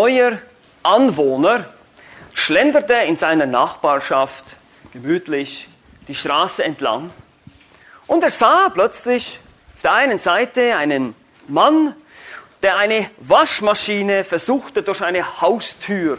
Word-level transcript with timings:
Neuer 0.00 0.38
Anwohner 0.82 1.66
schlenderte 2.32 2.94
in 2.94 3.18
seiner 3.18 3.44
Nachbarschaft 3.44 4.56
gemütlich 4.94 5.68
die 6.08 6.14
Straße 6.14 6.64
entlang 6.64 7.10
und 8.06 8.22
er 8.22 8.30
sah 8.30 8.70
plötzlich 8.70 9.38
auf 9.76 9.82
der 9.82 9.92
einen 9.92 10.18
Seite 10.18 10.74
einen 10.74 11.14
Mann, 11.48 11.94
der 12.62 12.78
eine 12.78 13.10
Waschmaschine 13.18 14.24
versuchte 14.24 14.82
durch 14.82 15.02
eine 15.02 15.42
Haustür 15.42 16.18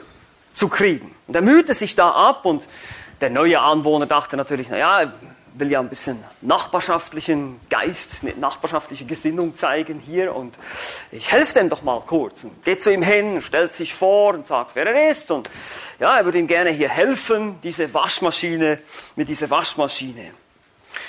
zu 0.54 0.68
kriegen. 0.68 1.16
Und 1.26 1.36
er 1.36 1.42
mühte 1.42 1.74
sich 1.74 1.96
da 1.96 2.12
ab 2.12 2.46
und 2.46 2.68
der 3.20 3.32
neue 3.32 3.60
Anwohner 3.60 4.06
dachte 4.06 4.38
natürlich, 4.38 4.70
naja, 4.70 5.12
will 5.54 5.72
ja 5.72 5.80
ein 5.80 5.90
bisschen 5.90 6.24
nachbarschaftlichen 6.42 7.60
Geist, 7.70 8.24
nachbarschaftliche 8.38 9.06
Gesinnung 9.06 9.58
zeigen 9.58 10.00
hier 10.00 10.36
und 10.36 10.56
ich 11.12 11.32
helfe 11.32 11.54
dem 11.56 11.70
doch 11.70 11.82
mal 11.82 12.02
kurz. 12.02 12.44
Und 12.44 12.64
geht 12.64 12.82
zu 12.82 12.92
ihm 12.92 13.02
hin, 13.02 13.42
stellt 13.42 13.74
sich 13.74 13.94
vor 13.94 14.34
und 14.34 14.46
sagt, 14.46 14.72
wer 14.76 14.88
er 14.88 15.12
ist 15.12 15.30
und 15.32 15.50
ja, 16.00 16.18
er 16.18 16.26
würde 16.26 16.40
ihm 16.40 16.48
gerne 16.48 16.72
hier 16.72 16.90
helfen, 16.90 17.60
diese 17.62 17.94
Waschmaschine, 17.94 18.80
mit 19.16 19.30
dieser 19.30 19.50
Waschmaschine. 19.50 20.32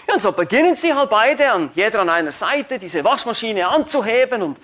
Ja, 0.07 0.15
und 0.15 0.23
so 0.23 0.33
beginnen 0.33 0.77
sie 0.77 0.95
halt 0.95 1.11
beide 1.11 1.51
an 1.51 1.71
jeder 1.75 2.01
an 2.01 2.09
einer 2.09 2.33
Seite 2.33 2.79
diese 2.79 3.03
Waschmaschine 3.05 3.69
anzuheben 3.69 4.43
und 4.43 4.59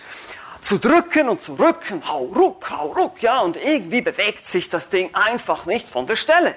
zu 0.61 0.79
drücken 0.79 1.29
und 1.29 1.41
zu 1.41 1.55
rücken, 1.55 2.03
hau 2.07 2.25
ruck, 2.25 2.71
hau 2.71 2.89
ruck, 2.89 3.23
ja, 3.23 3.41
und 3.41 3.57
irgendwie 3.57 4.01
bewegt 4.01 4.47
sich 4.47 4.69
das 4.69 4.91
Ding 4.91 5.15
einfach 5.15 5.67
nicht 5.67 5.89
von 5.89 6.07
der 6.07 6.17
Stelle. 6.17 6.55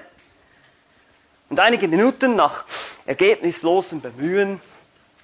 Und 1.52 1.60
einige 1.60 1.86
Minuten 1.86 2.34
nach 2.34 2.64
ergebnislosem 3.04 4.00
Bemühen 4.00 4.58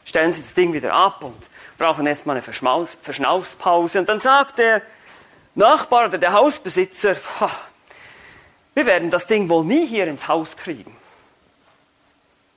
stellen 0.04 0.30
sie 0.30 0.42
das 0.42 0.52
Ding 0.52 0.74
wieder 0.74 0.92
ab 0.92 1.24
und 1.24 1.48
brauchen 1.78 2.06
erstmal 2.06 2.36
eine 2.36 2.42
Verschmaus 2.42 2.98
Verschnaufspause. 3.02 3.98
Und 4.00 4.10
dann 4.10 4.20
sagt 4.20 4.58
der 4.58 4.82
Nachbar 5.54 6.08
oder 6.08 6.18
der 6.18 6.34
Hausbesitzer, 6.34 7.16
wir 8.74 8.84
werden 8.84 9.10
das 9.10 9.26
Ding 9.26 9.48
wohl 9.48 9.64
nie 9.64 9.86
hier 9.86 10.06
ins 10.06 10.28
Haus 10.28 10.54
kriegen. 10.54 10.94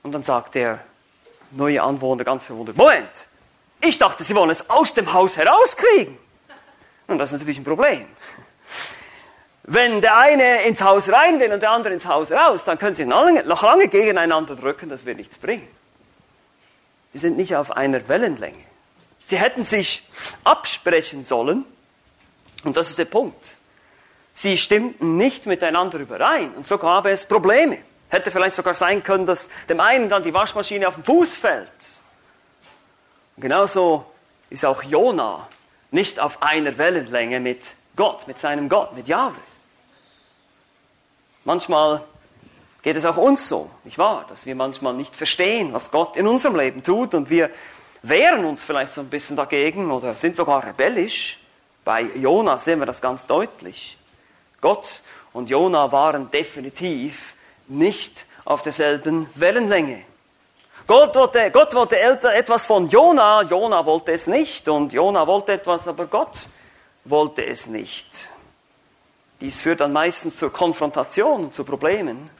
Und 0.02 0.12
dann 0.12 0.22
sagt 0.22 0.54
der 0.54 0.80
neue 1.52 1.82
Anwohner 1.82 2.24
ganz 2.24 2.44
verwundert, 2.44 2.76
Moment, 2.76 3.24
ich 3.80 3.98
dachte, 3.98 4.22
Sie 4.22 4.34
wollen 4.34 4.50
es 4.50 4.68
aus 4.68 4.92
dem 4.92 5.14
Haus 5.14 5.38
herauskriegen. 5.38 6.18
Und 7.06 7.16
das 7.16 7.30
ist 7.30 7.38
natürlich 7.38 7.56
ein 7.56 7.64
Problem. 7.64 8.04
Wenn 9.72 10.02
der 10.02 10.18
eine 10.18 10.64
ins 10.64 10.82
Haus 10.82 11.08
rein 11.08 11.40
will 11.40 11.50
und 11.50 11.62
der 11.62 11.70
andere 11.70 11.94
ins 11.94 12.04
Haus 12.04 12.30
raus, 12.30 12.62
dann 12.62 12.78
können 12.78 12.94
sie 12.94 13.06
noch 13.06 13.62
lange, 13.62 13.88
gegeneinander 13.88 14.54
drücken, 14.54 14.90
das 14.90 15.06
wird 15.06 15.16
nichts 15.16 15.38
bringen. 15.38 15.66
Sie 17.14 17.18
sind 17.18 17.38
nicht 17.38 17.56
auf 17.56 17.74
einer 17.74 18.06
Wellenlänge. 18.06 18.66
Sie 19.24 19.38
hätten 19.38 19.64
sich 19.64 20.06
absprechen 20.44 21.24
sollen, 21.24 21.64
und 22.64 22.76
das 22.76 22.90
ist 22.90 22.98
der 22.98 23.06
Punkt. 23.06 23.42
Sie 24.34 24.58
stimmten 24.58 25.16
nicht 25.16 25.46
miteinander 25.46 25.98
überein, 26.00 26.52
und 26.52 26.68
so 26.68 26.76
gab 26.76 27.06
es 27.06 27.24
Probleme. 27.24 27.78
Hätte 28.10 28.30
vielleicht 28.30 28.56
sogar 28.56 28.74
sein 28.74 29.02
können, 29.02 29.24
dass 29.24 29.48
dem 29.70 29.80
einen 29.80 30.10
dann 30.10 30.22
die 30.22 30.34
Waschmaschine 30.34 30.86
auf 30.86 30.96
den 30.96 31.04
Fuß 31.04 31.32
fällt. 31.32 31.70
Und 33.36 33.40
genauso 33.40 34.04
ist 34.50 34.66
auch 34.66 34.82
Jona 34.82 35.48
nicht 35.90 36.20
auf 36.20 36.42
einer 36.42 36.76
Wellenlänge 36.76 37.40
mit 37.40 37.62
Gott, 37.96 38.28
mit 38.28 38.38
seinem 38.38 38.68
Gott, 38.68 38.94
mit 38.94 39.08
Jahwe. 39.08 39.36
Manchmal 41.44 42.02
geht 42.82 42.96
es 42.96 43.04
auch 43.04 43.16
uns 43.16 43.48
so, 43.48 43.70
nicht 43.84 43.98
wahr? 43.98 44.26
Dass 44.28 44.46
wir 44.46 44.54
manchmal 44.54 44.94
nicht 44.94 45.14
verstehen, 45.14 45.72
was 45.72 45.90
Gott 45.90 46.16
in 46.16 46.26
unserem 46.26 46.56
Leben 46.56 46.82
tut 46.82 47.14
und 47.14 47.30
wir 47.30 47.50
wehren 48.02 48.44
uns 48.44 48.62
vielleicht 48.62 48.92
so 48.92 49.00
ein 49.00 49.08
bisschen 49.08 49.36
dagegen 49.36 49.90
oder 49.90 50.14
sind 50.14 50.36
sogar 50.36 50.64
rebellisch. 50.64 51.38
Bei 51.84 52.02
Jona 52.02 52.58
sehen 52.58 52.78
wir 52.78 52.86
das 52.86 53.00
ganz 53.00 53.26
deutlich. 53.26 53.96
Gott 54.60 55.02
und 55.32 55.50
Jona 55.50 55.90
waren 55.90 56.30
definitiv 56.30 57.34
nicht 57.68 58.24
auf 58.44 58.62
derselben 58.62 59.28
Wellenlänge. 59.34 60.02
Gott 60.86 61.14
wollte, 61.14 61.50
Gott 61.50 61.74
wollte 61.74 61.98
etwas 61.98 62.66
von 62.66 62.88
Jona, 62.88 63.42
Jona 63.42 63.86
wollte 63.86 64.12
es 64.12 64.26
nicht 64.26 64.68
und 64.68 64.92
Jona 64.92 65.26
wollte 65.26 65.52
etwas, 65.52 65.86
aber 65.86 66.06
Gott 66.06 66.48
wollte 67.04 67.44
es 67.44 67.66
nicht. 67.66 68.06
Dies 69.42 69.60
führt 69.60 69.80
dann 69.80 69.92
meistens 69.92 70.36
zur 70.36 70.52
Konfrontation 70.52 71.46
und 71.46 71.54
zu 71.54 71.64
Problemen. 71.64 72.30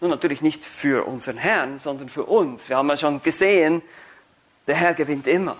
Nun 0.00 0.08
natürlich 0.10 0.40
nicht 0.40 0.64
für 0.64 1.06
unseren 1.06 1.36
Herrn, 1.36 1.78
sondern 1.78 2.08
für 2.08 2.24
uns. 2.24 2.70
Wir 2.70 2.78
haben 2.78 2.88
ja 2.88 2.96
schon 2.96 3.22
gesehen, 3.22 3.82
der 4.66 4.76
Herr 4.76 4.94
gewinnt 4.94 5.26
immer. 5.26 5.58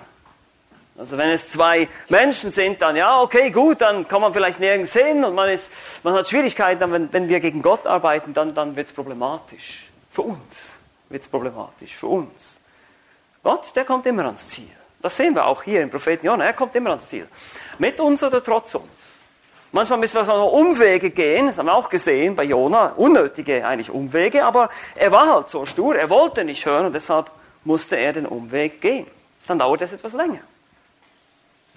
Also 0.96 1.18
wenn 1.18 1.28
es 1.28 1.46
zwei 1.46 1.88
Menschen 2.08 2.50
sind, 2.50 2.80
dann 2.80 2.96
ja, 2.96 3.20
okay, 3.20 3.50
gut, 3.50 3.82
dann 3.82 4.08
kann 4.08 4.22
man 4.22 4.32
vielleicht 4.32 4.60
nirgends 4.60 4.94
hin 4.94 5.26
und 5.26 5.34
man, 5.34 5.50
ist, 5.50 5.66
man 6.02 6.14
hat 6.14 6.26
Schwierigkeiten, 6.26 6.90
wenn, 6.90 7.12
wenn 7.12 7.28
wir 7.28 7.40
gegen 7.40 7.60
Gott 7.60 7.86
arbeiten, 7.86 8.32
dann, 8.32 8.54
dann 8.54 8.74
wird 8.74 8.86
es 8.86 8.94
problematisch. 8.94 9.90
Für 10.10 10.22
uns 10.22 10.78
wird 11.10 11.22
es 11.22 11.28
problematisch, 11.28 11.94
für 11.96 12.06
uns. 12.06 12.60
Gott, 13.42 13.76
der 13.76 13.84
kommt 13.84 14.06
immer 14.06 14.24
ans 14.24 14.48
Ziel. 14.48 14.70
Das 15.02 15.14
sehen 15.14 15.34
wir 15.34 15.46
auch 15.46 15.62
hier 15.62 15.82
im 15.82 15.90
Propheten 15.90 16.24
Jonah, 16.24 16.46
er 16.46 16.54
kommt 16.54 16.74
immer 16.74 16.90
ans 16.90 17.10
Ziel. 17.10 17.28
Mit 17.78 18.00
uns 18.00 18.22
oder 18.22 18.42
trotz 18.42 18.74
uns. 18.74 19.17
Manchmal 19.70 19.98
müssen 19.98 20.14
wir 20.14 20.22
noch 20.24 20.52
Umwege 20.52 21.10
gehen, 21.10 21.48
das 21.48 21.58
haben 21.58 21.66
wir 21.66 21.74
auch 21.74 21.90
gesehen 21.90 22.34
bei 22.34 22.44
Jona, 22.44 22.94
unnötige 22.96 23.66
eigentlich 23.66 23.90
Umwege, 23.90 24.44
aber 24.44 24.70
er 24.94 25.12
war 25.12 25.34
halt 25.34 25.50
so 25.50 25.66
stur, 25.66 25.94
er 25.94 26.08
wollte 26.08 26.42
nicht 26.42 26.64
hören 26.64 26.86
und 26.86 26.94
deshalb 26.94 27.30
musste 27.64 27.96
er 27.96 28.14
den 28.14 28.24
Umweg 28.24 28.80
gehen. 28.80 29.06
Dann 29.46 29.58
dauert 29.58 29.82
es 29.82 29.92
etwas 29.92 30.14
länger. 30.14 30.40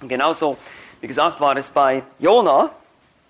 Und 0.01 0.07
genauso, 0.07 0.57
wie 1.01 1.07
gesagt, 1.07 1.39
war 1.41 1.55
es 1.57 1.69
bei 1.69 2.03
Jona. 2.19 2.69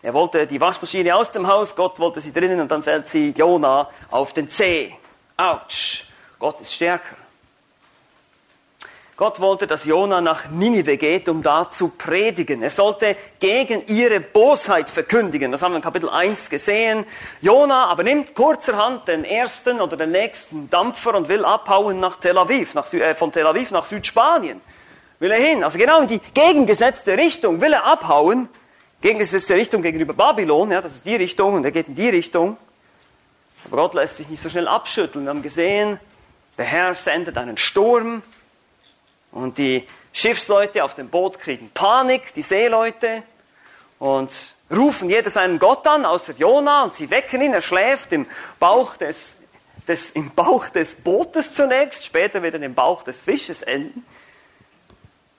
Er 0.04 0.14
wollte 0.14 0.46
die 0.46 0.62
Waschmaschine 0.62 1.16
aus 1.16 1.32
dem 1.32 1.48
Haus, 1.48 1.76
Gott 1.76 2.00
wollte 2.00 2.22
sie 2.22 2.32
drinnen 2.32 2.60
und 2.62 2.70
dann 2.70 2.84
fällt 2.84 3.08
sie 3.08 3.32
Jona 3.32 3.90
auf 4.12 4.34
den 4.34 4.50
Zeh. 4.50 4.94
Autsch, 5.38 6.06
Gott 6.38 6.62
ist 6.62 6.74
stärker. 6.74 7.21
Gott 9.22 9.40
wollte, 9.40 9.68
dass 9.68 9.86
Jona 9.86 10.20
nach 10.20 10.50
Ninive 10.50 10.98
geht, 10.98 11.30
um 11.30 11.44
da 11.44 11.70
zu 11.70 11.90
predigen. 11.90 12.64
Er 12.64 12.72
sollte 12.72 13.16
gegen 13.40 13.86
ihre 13.86 14.20
Bosheit 14.20 14.90
verkündigen. 14.90 15.52
Das 15.52 15.62
haben 15.62 15.74
wir 15.74 15.76
in 15.76 15.84
Kapitel 15.84 16.10
1 16.10 16.50
gesehen. 16.50 17.06
Jona 17.40 17.86
aber 17.86 18.02
nimmt 18.02 18.34
kurzerhand 18.34 19.08
den 19.08 19.24
ersten 19.24 19.80
oder 19.80 19.96
den 19.96 20.10
nächsten 20.10 20.72
Dampfer 20.72 21.14
und 21.14 21.30
will 21.30 21.46
abhauen 21.46 22.00
nach 22.00 22.16
Tel 22.16 22.36
Aviv, 22.36 22.74
nach, 22.74 22.92
äh, 22.94 23.14
von 23.14 23.32
Tel 23.32 23.46
Aviv 23.46 23.70
nach 23.70 23.86
Südspanien. 23.86 24.60
Will 25.20 25.30
er 25.30 25.38
hin. 25.38 25.64
Also 25.64 25.78
genau 25.78 26.02
in 26.02 26.08
die 26.08 26.20
gegengesetzte 26.34 27.16
Richtung 27.16 27.62
will 27.62 27.74
er 27.74 27.86
abhauen. 27.86 28.50
Gegengesetzte 29.02 29.54
Richtung 29.54 29.84
gegenüber 29.84 30.16
Babylon, 30.16 30.72
ja, 30.72 30.82
das 30.82 30.94
ist 30.94 31.06
die 31.06 31.16
Richtung 31.16 31.54
und 31.54 31.64
er 31.64 31.72
geht 31.72 31.90
in 31.90 31.94
die 31.94 32.10
Richtung. 32.10 32.58
Aber 33.66 33.84
Gott 33.84 33.94
lässt 33.94 34.18
sich 34.18 34.30
nicht 34.30 34.42
so 34.42 34.50
schnell 34.50 34.68
abschütteln. 34.68 35.26
Wir 35.26 35.30
haben 35.30 35.44
gesehen, 35.44 36.00
der 36.58 36.66
Herr 36.66 36.96
sendet 36.96 37.38
einen 37.38 37.58
Sturm, 37.58 38.24
und 39.32 39.58
die 39.58 39.88
Schiffsleute 40.14 40.84
auf 40.84 40.94
dem 40.94 41.10
Boot 41.10 41.40
kriegen 41.40 41.70
Panik, 41.74 42.34
die 42.34 42.42
Seeleute, 42.42 43.24
und 44.00 44.32
rufen 44.72 45.10
jeder 45.10 45.30
seinen 45.30 45.60
Gott 45.60 45.86
an, 45.88 46.06
außer 46.06 46.34
Jona, 46.34 46.84
und 46.84 46.96
sie 46.96 47.10
wecken 47.10 47.42
ihn, 47.42 47.54
er 47.54 47.62
schläft 47.62 48.12
im 48.14 48.26
Bauch 48.60 48.98
des, 48.98 49.38
des, 49.88 50.12
im 50.12 50.32
Bauch 50.32 50.70
des 50.70 50.96
Bootes 50.96 51.54
zunächst, 51.54 52.06
später 52.06 52.42
wird 52.42 52.56
er 52.56 52.62
im 52.62 52.74
Bauch 52.74 53.04
des 53.04 53.18
Fisches 53.18 53.62
enden. 53.62 54.06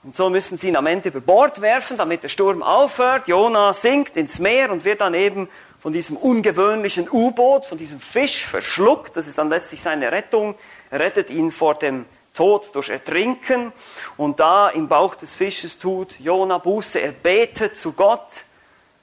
Und 0.05 0.17
so 0.17 0.31
müssen 0.31 0.59
sie 0.59 0.69
ihn 0.69 0.77
am 0.77 0.87
Ende 0.87 1.11
über 1.11 1.21
Bord 1.21 1.61
werfen, 1.61 1.97
damit 1.97 2.25
der 2.25 2.29
Sturm 2.29 2.63
aufhört. 2.63 3.29
Jona 3.29 3.73
sinkt 3.73 4.17
ins 4.17 4.41
Meer 4.41 4.73
und 4.73 4.85
wird 4.85 5.01
dann 5.01 5.15
eben 5.15 5.49
von 5.81 5.93
diesem 5.93 6.17
ungewöhnlichen 6.17 7.09
U-Boot, 7.09 7.67
von 7.67 7.79
diesem 7.79 8.01
Fisch 8.01 8.45
verschluckt. 8.45 9.17
Das 9.17 9.29
ist 9.29 9.39
dann 9.39 9.49
letztlich 9.49 9.81
seine 9.81 10.11
Rettung. 10.11 10.57
Er 10.91 10.99
rettet 10.99 11.31
ihn 11.31 11.53
vor 11.53 11.77
dem 11.77 12.07
Tod 12.35 12.75
durch 12.75 12.89
Ertrinken. 12.89 13.73
Und 14.17 14.41
da 14.41 14.69
im 14.69 14.89
Bauch 14.89 15.15
des 15.15 15.35
Fisches 15.35 15.79
tut 15.79 16.19
Jona 16.19 16.59
Buße. 16.59 17.01
Er 17.01 17.13
betet 17.13 17.77
zu 17.77 17.93
Gott, 17.93 18.45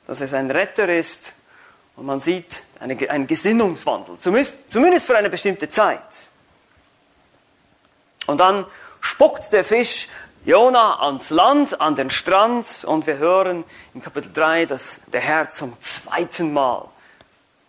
dass 0.07 0.21
er 0.21 0.27
sein 0.27 0.49
Retter 0.49 0.89
ist. 0.89 1.33
Und 1.95 2.05
man 2.05 2.19
sieht 2.19 2.63
eine, 2.79 2.97
einen 3.09 3.27
Gesinnungswandel, 3.27 4.17
zumindest, 4.19 4.71
zumindest 4.71 5.05
für 5.05 5.17
eine 5.17 5.29
bestimmte 5.29 5.67
Zeit. 5.69 6.01
Und 8.25 8.39
dann 8.39 8.65
spuckt 9.01 9.51
der 9.51 9.65
Fisch 9.65 10.07
Jona 10.45 11.01
ans 11.01 11.29
Land, 11.29 11.81
an 11.81 11.95
den 11.95 12.09
Strand 12.09 12.85
und 12.85 13.05
wir 13.05 13.17
hören 13.17 13.65
in 13.93 14.01
Kapitel 14.01 14.31
3, 14.31 14.65
dass 14.65 15.01
der 15.07 15.19
Herr 15.19 15.49
zum 15.49 15.79
zweiten 15.81 16.53
Mal 16.53 16.87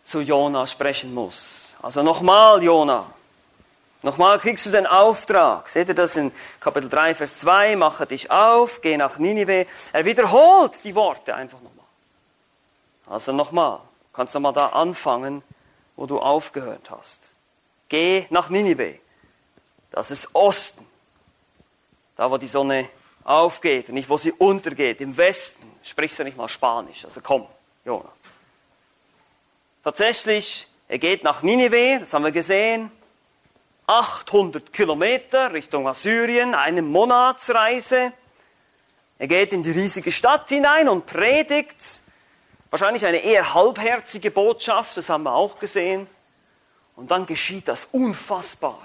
zu 0.05 0.21
Jona 0.21 0.67
sprechen 0.67 1.13
muss. 1.13 1.75
Also 1.83 2.03
nochmal, 2.03 2.63
Jona. 2.63 3.07
Nochmal 4.03 4.39
kriegst 4.39 4.67
du 4.67 4.71
den 4.71 4.87
Auftrag. 4.87 5.69
Seht 5.69 5.89
ihr 5.89 5.95
das 5.95 6.17
in 6.17 6.33
Kapitel 6.59 6.89
3, 6.89 7.15
Vers 7.15 7.39
2? 7.39 7.77
Mache 7.77 8.07
dich 8.07 8.31
auf, 8.31 8.81
geh 8.81 8.97
nach 8.97 9.19
Ninive. 9.19 9.67
Er 9.93 10.05
wiederholt 10.05 10.83
die 10.85 10.95
Worte 10.95 11.35
einfach 11.35 11.61
nochmal. 11.61 11.87
Also 13.07 13.33
nochmal. 13.33 13.81
Kannst 14.13 14.35
du 14.35 14.41
mal 14.41 14.53
da 14.53 14.69
anfangen, 14.69 15.43
wo 15.97 16.07
du 16.07 16.19
aufgehört 16.19 16.91
hast. 16.91 17.21
Geh 17.89 18.27
nach 18.31 18.49
Ninive. 18.49 18.99
Das 19.91 20.11
ist 20.11 20.29
Osten 20.35 20.87
da 22.21 22.31
wo 22.31 22.37
die 22.37 22.49
Sonne 22.49 22.87
aufgeht 23.25 23.89
und 23.89 23.95
nicht 23.95 24.11
wo 24.11 24.19
sie 24.19 24.33
untergeht, 24.33 25.01
im 25.01 25.17
Westen, 25.17 25.63
sprichst 25.83 26.19
du 26.19 26.25
nicht 26.25 26.37
mal 26.37 26.51
Spanisch. 26.51 27.03
Also 27.07 27.23
komm, 27.23 27.47
Jona. 27.83 28.13
Tatsächlich, 29.83 30.67
er 30.87 30.99
geht 30.99 31.25
nach 31.25 31.41
Ninive, 31.41 32.01
das 32.01 32.13
haben 32.13 32.25
wir 32.25 32.31
gesehen, 32.31 32.93
800 33.91 34.73
Kilometer 34.73 35.53
Richtung 35.53 35.89
Assyrien, 35.89 36.55
eine 36.55 36.81
Monatsreise. 36.81 38.13
Er 39.19 39.27
geht 39.27 39.53
in 39.53 39.65
die 39.65 39.73
riesige 39.73 40.13
Stadt 40.13 40.49
hinein 40.49 40.89
und 40.89 41.07
predigt. 41.07 41.75
Wahrscheinlich 42.71 43.05
eine 43.05 43.19
eher 43.19 43.53
halbherzige 43.53 44.31
Botschaft, 44.31 44.97
das 44.97 45.09
haben 45.09 45.25
wir 45.25 45.35
auch 45.35 45.59
gesehen. 45.59 46.07
Und 46.95 47.11
dann 47.11 47.27
geschieht 47.27 47.67
das 47.67 47.89
Unfassbare. 47.91 48.77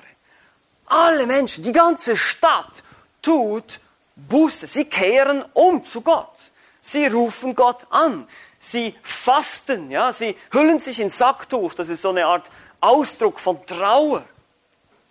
Alle 0.88 1.28
Menschen, 1.28 1.64
die 1.64 1.72
ganze 1.72 2.18
Stadt 2.18 2.82
tut 3.22 3.80
Buße. 4.16 4.66
Sie 4.66 4.86
kehren 4.86 5.46
um 5.54 5.84
zu 5.84 6.02
Gott. 6.02 6.34
Sie 6.82 7.06
rufen 7.06 7.54
Gott 7.54 7.86
an. 7.92 8.28
Sie 8.58 8.96
fasten, 9.04 9.92
ja, 9.92 10.14
sie 10.14 10.36
hüllen 10.52 10.80
sich 10.80 11.00
in 11.00 11.12
Sacktuch. 11.12 11.76
Das 11.76 11.90
ist 11.90 12.02
so 12.02 12.10
eine 12.10 12.26
Art 12.26 12.48
Ausdruck 12.82 13.40
von 13.40 13.64
Trauer. 13.68 14.26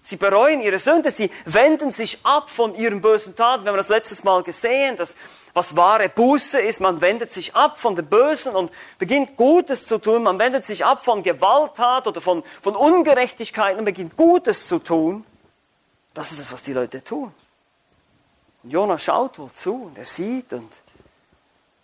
Sie 0.07 0.17
bereuen 0.17 0.61
ihre 0.61 0.79
Sünde, 0.79 1.11
sie 1.11 1.31
wenden 1.47 1.91
sich 1.91 2.19
ab 2.25 2.51
von 2.51 2.75
ihren 2.75 3.01
bösen 3.01 3.35
Taten. 3.35 3.65
Wir 3.65 3.71
haben 3.71 3.79
das 3.79 3.89
letztes 3.89 4.23
Mal 4.23 4.43
gesehen, 4.43 4.99
dass 4.99 5.15
was 5.55 5.77
wahre 5.77 6.11
Buße 6.11 6.61
ist, 6.61 6.81
man 6.81 7.01
wendet 7.01 7.33
sich 7.33 7.55
ab 7.55 7.81
von 7.81 7.97
dem 7.97 8.07
Bösen 8.07 8.55
und 8.55 8.71
beginnt 8.99 9.37
Gutes 9.37 9.87
zu 9.87 9.99
tun. 9.99 10.25
Man 10.25 10.39
wendet 10.39 10.65
sich 10.67 10.85
ab 10.85 11.05
von 11.05 11.23
Gewalttat 11.23 12.07
oder 12.07 12.21
von, 12.21 12.43
von 12.61 12.77
Ungerechtigkeit 12.77 13.79
und 13.79 13.87
beginnt 13.87 14.17
Gutes 14.17 14.69
zu 14.69 14.79
tun. 14.79 15.25
Das 16.13 16.33
ist 16.33 16.41
es, 16.41 16.53
was 16.53 16.65
die 16.65 16.75
Leute 16.75 17.03
tun. 17.03 17.33
Und 18.63 18.71
Jonah 18.71 18.99
schaut 18.99 19.39
wohl 19.39 19.53
zu 19.53 19.85
und 19.85 19.97
er 19.97 20.05
sieht 20.05 20.53
und 20.53 20.71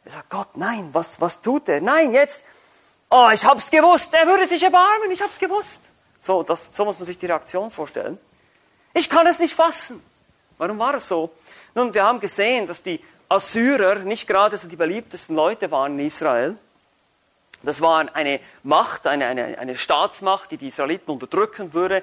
er 0.04 0.12
sagt, 0.12 0.28
Gott, 0.28 0.56
nein, 0.56 0.90
was, 0.92 1.20
was 1.20 1.40
tut 1.40 1.68
er? 1.70 1.80
Nein, 1.80 2.12
jetzt, 2.12 2.44
oh, 3.08 3.30
ich 3.32 3.44
hab's 3.46 3.70
gewusst, 3.70 4.12
er 4.12 4.26
würde 4.26 4.46
sich 4.46 4.62
erbarmen, 4.62 5.10
ich 5.10 5.22
hab's 5.22 5.38
gewusst. 5.38 5.89
So, 6.20 6.42
das, 6.42 6.70
so 6.72 6.84
muss 6.84 6.98
man 6.98 7.06
sich 7.06 7.18
die 7.18 7.26
Reaktion 7.26 7.70
vorstellen. 7.70 8.18
Ich 8.94 9.08
kann 9.08 9.26
es 9.26 9.38
nicht 9.38 9.54
fassen. 9.54 10.02
Warum 10.58 10.78
war 10.78 10.94
es 10.94 11.08
so? 11.08 11.30
Nun, 11.74 11.94
wir 11.94 12.04
haben 12.04 12.20
gesehen, 12.20 12.66
dass 12.66 12.82
die 12.82 13.00
Assyrer 13.28 14.00
nicht 14.00 14.26
gerade 14.26 14.58
so 14.58 14.68
die 14.68 14.76
beliebtesten 14.76 15.34
Leute 15.34 15.70
waren 15.70 15.98
in 15.98 16.06
Israel. 16.06 16.58
Das 17.62 17.80
war 17.80 18.14
eine 18.14 18.40
Macht, 18.62 19.06
eine, 19.06 19.26
eine, 19.26 19.58
eine 19.58 19.76
Staatsmacht, 19.76 20.50
die 20.50 20.56
die 20.56 20.68
Israeliten 20.68 21.10
unterdrücken 21.10 21.72
würde 21.72 22.02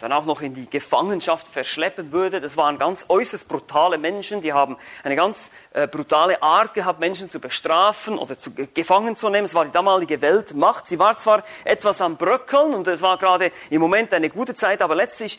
dann 0.00 0.12
auch 0.12 0.24
noch 0.26 0.42
in 0.42 0.54
die 0.54 0.68
Gefangenschaft 0.68 1.48
verschleppen 1.48 2.12
würde. 2.12 2.40
Das 2.40 2.56
waren 2.56 2.78
ganz 2.78 3.06
äußerst 3.08 3.48
brutale 3.48 3.98
Menschen, 3.98 4.42
die 4.42 4.52
haben 4.52 4.76
eine 5.02 5.16
ganz 5.16 5.50
äh, 5.72 5.86
brutale 5.86 6.42
Art 6.42 6.74
gehabt, 6.74 7.00
Menschen 7.00 7.30
zu 7.30 7.40
bestrafen 7.40 8.18
oder 8.18 8.38
zu, 8.38 8.52
gefangen 8.52 9.16
zu 9.16 9.28
nehmen. 9.30 9.46
Es 9.46 9.54
war 9.54 9.64
die 9.64 9.72
damalige 9.72 10.20
Weltmacht. 10.20 10.86
Sie 10.86 10.98
war 10.98 11.16
zwar 11.16 11.44
etwas 11.64 12.00
am 12.00 12.16
Bröckeln 12.16 12.74
und 12.74 12.86
es 12.86 13.00
war 13.00 13.16
gerade 13.18 13.52
im 13.70 13.80
Moment 13.80 14.12
eine 14.12 14.28
gute 14.28 14.54
Zeit, 14.54 14.82
aber 14.82 14.94
letztlich 14.94 15.38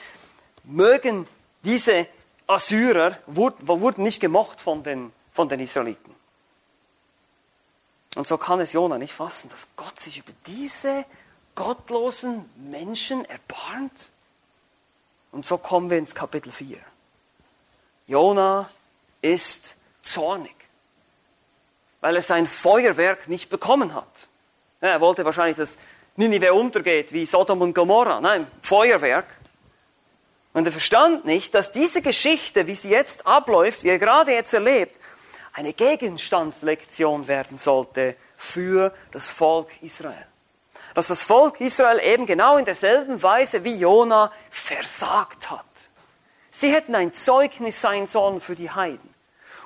mögen 0.63 1.27
diese 1.63 2.07
Assyrer, 2.47 3.17
wurden, 3.27 3.67
wurden 3.67 4.03
nicht 4.03 4.19
gemocht 4.19 4.61
von 4.61 4.81
den, 4.83 5.11
von 5.33 5.49
den 5.49 5.59
Israeliten. 5.59 6.15
Und 8.15 8.25
so 8.25 8.37
kann 8.37 8.59
es 8.59 8.73
Jona 8.73 8.97
nicht 8.97 9.13
fassen, 9.13 9.49
dass 9.49 9.67
Gott 9.75 9.99
sich 9.99 10.17
über 10.17 10.31
diese 10.47 11.05
gottlosen 11.53 12.49
Menschen 12.55 13.25
erbarmt. 13.25 14.09
Und 15.31 15.45
so 15.45 15.57
kommen 15.57 15.89
wir 15.89 15.97
ins 15.97 16.15
Kapitel 16.15 16.51
4. 16.51 16.77
Jona 18.07 18.69
ist 19.21 19.75
zornig, 20.01 20.55
weil 22.01 22.15
er 22.15 22.21
sein 22.21 22.47
Feuerwerk 22.47 23.27
nicht 23.27 23.49
bekommen 23.49 23.93
hat. 23.93 24.27
er 24.79 25.01
wollte 25.01 25.25
wahrscheinlich, 25.25 25.57
dass 25.57 25.77
Ninive 26.15 26.53
untergeht 26.53 27.11
wie 27.13 27.25
Sodom 27.25 27.61
und 27.61 27.73
Gomorra. 27.73 28.21
Nein, 28.21 28.47
Feuerwerk. 28.61 29.27
Und 30.53 30.65
er 30.65 30.71
verstand 30.71 31.25
nicht, 31.25 31.53
dass 31.53 31.71
diese 31.71 32.01
Geschichte, 32.01 32.65
wie 32.65 32.75
sie 32.75 32.89
jetzt 32.89 33.27
abläuft, 33.27 33.83
wie 33.83 33.89
er 33.89 33.99
gerade 33.99 34.31
jetzt 34.31 34.53
erlebt, 34.53 34.99
eine 35.53 35.73
Gegenstandslektion 35.73 37.27
werden 37.27 37.57
sollte 37.57 38.15
für 38.37 38.93
das 39.11 39.29
Volk 39.29 39.69
Israel 39.81 40.27
dass 40.97 41.09
das 41.09 41.21
Volk 41.21 41.61
Israel 41.61 41.99
eben 42.03 42.25
genau 42.25 42.57
in 42.57 42.65
derselben 42.65 43.21
Weise 43.21 43.63
wie 43.63 43.75
Jona 43.75 44.31
versagt 44.49 45.51
hat. 45.51 45.63
Sie 46.49 46.73
hätten 46.73 46.95
ein 46.95 47.13
Zeugnis 47.13 47.79
sein 47.79 48.07
sollen 48.07 48.41
für 48.41 48.55
die 48.55 48.71
Heiden. 48.71 49.13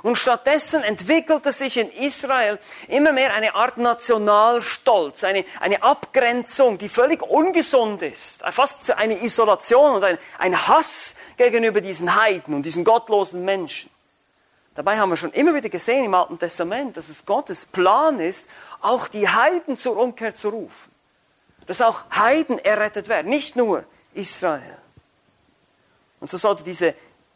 Und 0.01 0.17
stattdessen 0.17 0.83
entwickelte 0.83 1.53
sich 1.53 1.77
in 1.77 1.89
Israel 1.89 2.59
immer 2.89 3.13
mehr 3.13 3.33
eine 3.33 3.55
Art 3.55 3.77
Nationalstolz, 3.77 5.23
eine, 5.23 5.45
eine 5.61 5.81
Abgrenzung, 5.81 6.77
die 6.77 6.89
völlig 6.89 7.23
ungesund 7.23 8.01
ist. 8.01 8.43
Fast 8.51 8.91
eine 8.97 9.23
Isolation 9.23 9.95
und 9.95 10.03
ein, 10.03 10.17
ein 10.37 10.67
Hass 10.67 11.15
gegenüber 11.37 11.79
diesen 11.79 12.13
Heiden 12.13 12.53
und 12.53 12.63
diesen 12.63 12.83
gottlosen 12.83 13.45
Menschen. 13.45 13.89
Dabei 14.75 14.99
haben 14.99 15.11
wir 15.11 15.17
schon 15.17 15.31
immer 15.31 15.55
wieder 15.55 15.69
gesehen 15.69 16.03
im 16.03 16.13
Alten 16.13 16.37
Testament, 16.37 16.97
dass 16.97 17.07
es 17.07 17.25
Gottes 17.25 17.65
Plan 17.65 18.19
ist, 18.19 18.49
auch 18.81 19.07
die 19.07 19.29
Heiden 19.29 19.77
zur 19.77 19.95
Umkehr 19.95 20.35
zu 20.35 20.49
rufen 20.49 20.90
dass 21.67 21.81
auch 21.81 22.03
Heiden 22.11 22.59
errettet 22.59 23.07
werden, 23.07 23.29
nicht 23.29 23.55
nur 23.55 23.83
Israel. 24.13 24.77
Und 26.19 26.29
so 26.29 26.37
sollte 26.37 26.63
diese 26.63 26.93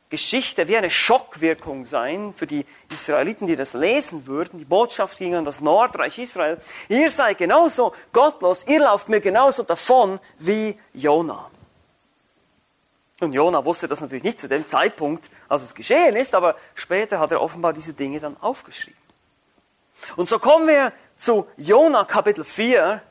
Geschichte 0.10 0.68
wie 0.68 0.78
eine 0.78 0.92
Schockwirkung 0.92 1.86
sein 1.86 2.34
für 2.38 2.46
die 2.46 2.66
Israeliten, 2.94 3.48
die 3.48 3.56
das 3.56 3.74
lesen 3.74 4.28
würden. 4.28 4.60
Die 4.60 4.66
Botschaft 4.66 5.18
ging 5.18 5.34
an 5.34 5.46
das 5.46 5.62
Nordreich 5.62 6.20
Israel. 6.20 6.62
Ihr 6.90 7.10
seid 7.10 7.40
genauso 7.40 7.94
gottlos, 8.14 8.64
ihr 8.68 8.80
lauft 8.82 9.10
mir 9.10 9.20
genauso 9.20 9.64
davon 9.64 10.20
wie 10.38 10.78
Jona. 10.94 11.50
Und 13.20 13.34
Jona 13.34 13.64
wusste 13.66 13.88
das 13.88 14.02
natürlich 14.02 14.24
nicht 14.24 14.40
zu 14.40 14.48
dem 14.48 14.68
Zeitpunkt, 14.68 15.30
als 15.50 15.64
es 15.64 15.74
geschehen 15.74 16.16
ist, 16.16 16.36
aber 16.36 16.56
später 16.76 17.20
hat 17.20 17.32
er 17.32 17.42
offenbar 17.42 17.74
diese 17.74 17.94
Dinge 17.94 18.20
dann 18.20 18.38
aufgeschrieben. 18.42 19.00
Und 20.16 20.30
so 20.30 20.38
kommen 20.38 20.68
wir 20.68 20.94
zu 21.18 21.48
Jona 21.58 22.04
Kapitel 22.04 22.44
4, 22.44 23.02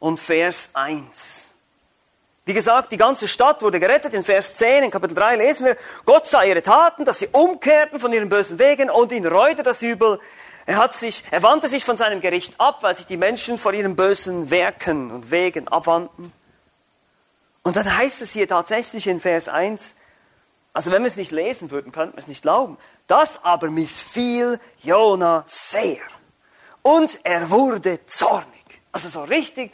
und 0.00 0.18
Vers 0.18 0.70
1. 0.72 1.50
Wie 2.44 2.54
gesagt, 2.54 2.90
die 2.90 2.96
ganze 2.96 3.28
Stadt 3.28 3.62
wurde 3.62 3.78
gerettet. 3.78 4.12
In 4.12 4.24
Vers 4.24 4.56
10, 4.56 4.82
in 4.82 4.90
Kapitel 4.90 5.14
3 5.14 5.36
lesen 5.36 5.66
wir, 5.66 5.76
Gott 6.04 6.26
sah 6.26 6.42
ihre 6.42 6.62
Taten, 6.62 7.04
dass 7.04 7.20
sie 7.20 7.28
umkehrten 7.28 8.00
von 8.00 8.12
ihren 8.12 8.28
bösen 8.28 8.58
Wegen 8.58 8.90
und 8.90 9.12
ihn 9.12 9.24
reute 9.24 9.62
das 9.62 9.82
Übel. 9.82 10.18
Er, 10.66 10.76
hat 10.76 10.92
sich, 10.92 11.22
er 11.30 11.42
wandte 11.44 11.68
sich 11.68 11.84
von 11.84 11.96
seinem 11.96 12.20
Gericht 12.20 12.58
ab, 12.58 12.82
weil 12.82 12.96
sich 12.96 13.06
die 13.06 13.16
Menschen 13.16 13.58
von 13.58 13.74
ihren 13.74 13.94
bösen 13.94 14.50
Werken 14.50 15.12
und 15.12 15.30
Wegen 15.30 15.68
abwandten. 15.68 16.32
Und 17.62 17.76
dann 17.76 17.96
heißt 17.96 18.22
es 18.22 18.32
hier 18.32 18.48
tatsächlich 18.48 19.06
in 19.06 19.20
Vers 19.20 19.48
1, 19.48 19.94
also 20.72 20.90
wenn 20.92 21.02
wir 21.02 21.08
es 21.08 21.16
nicht 21.16 21.32
lesen 21.32 21.70
würden, 21.70 21.92
könnten 21.92 22.16
wir 22.16 22.20
es 22.20 22.28
nicht 22.28 22.42
glauben. 22.42 22.78
Das 23.06 23.44
aber 23.44 23.70
missfiel 23.70 24.58
Jona 24.82 25.44
sehr. 25.46 26.00
Und 26.82 27.18
er 27.24 27.50
wurde 27.50 28.06
zornig. 28.06 28.46
Also 28.92 29.08
so 29.08 29.24
richtig 29.24 29.72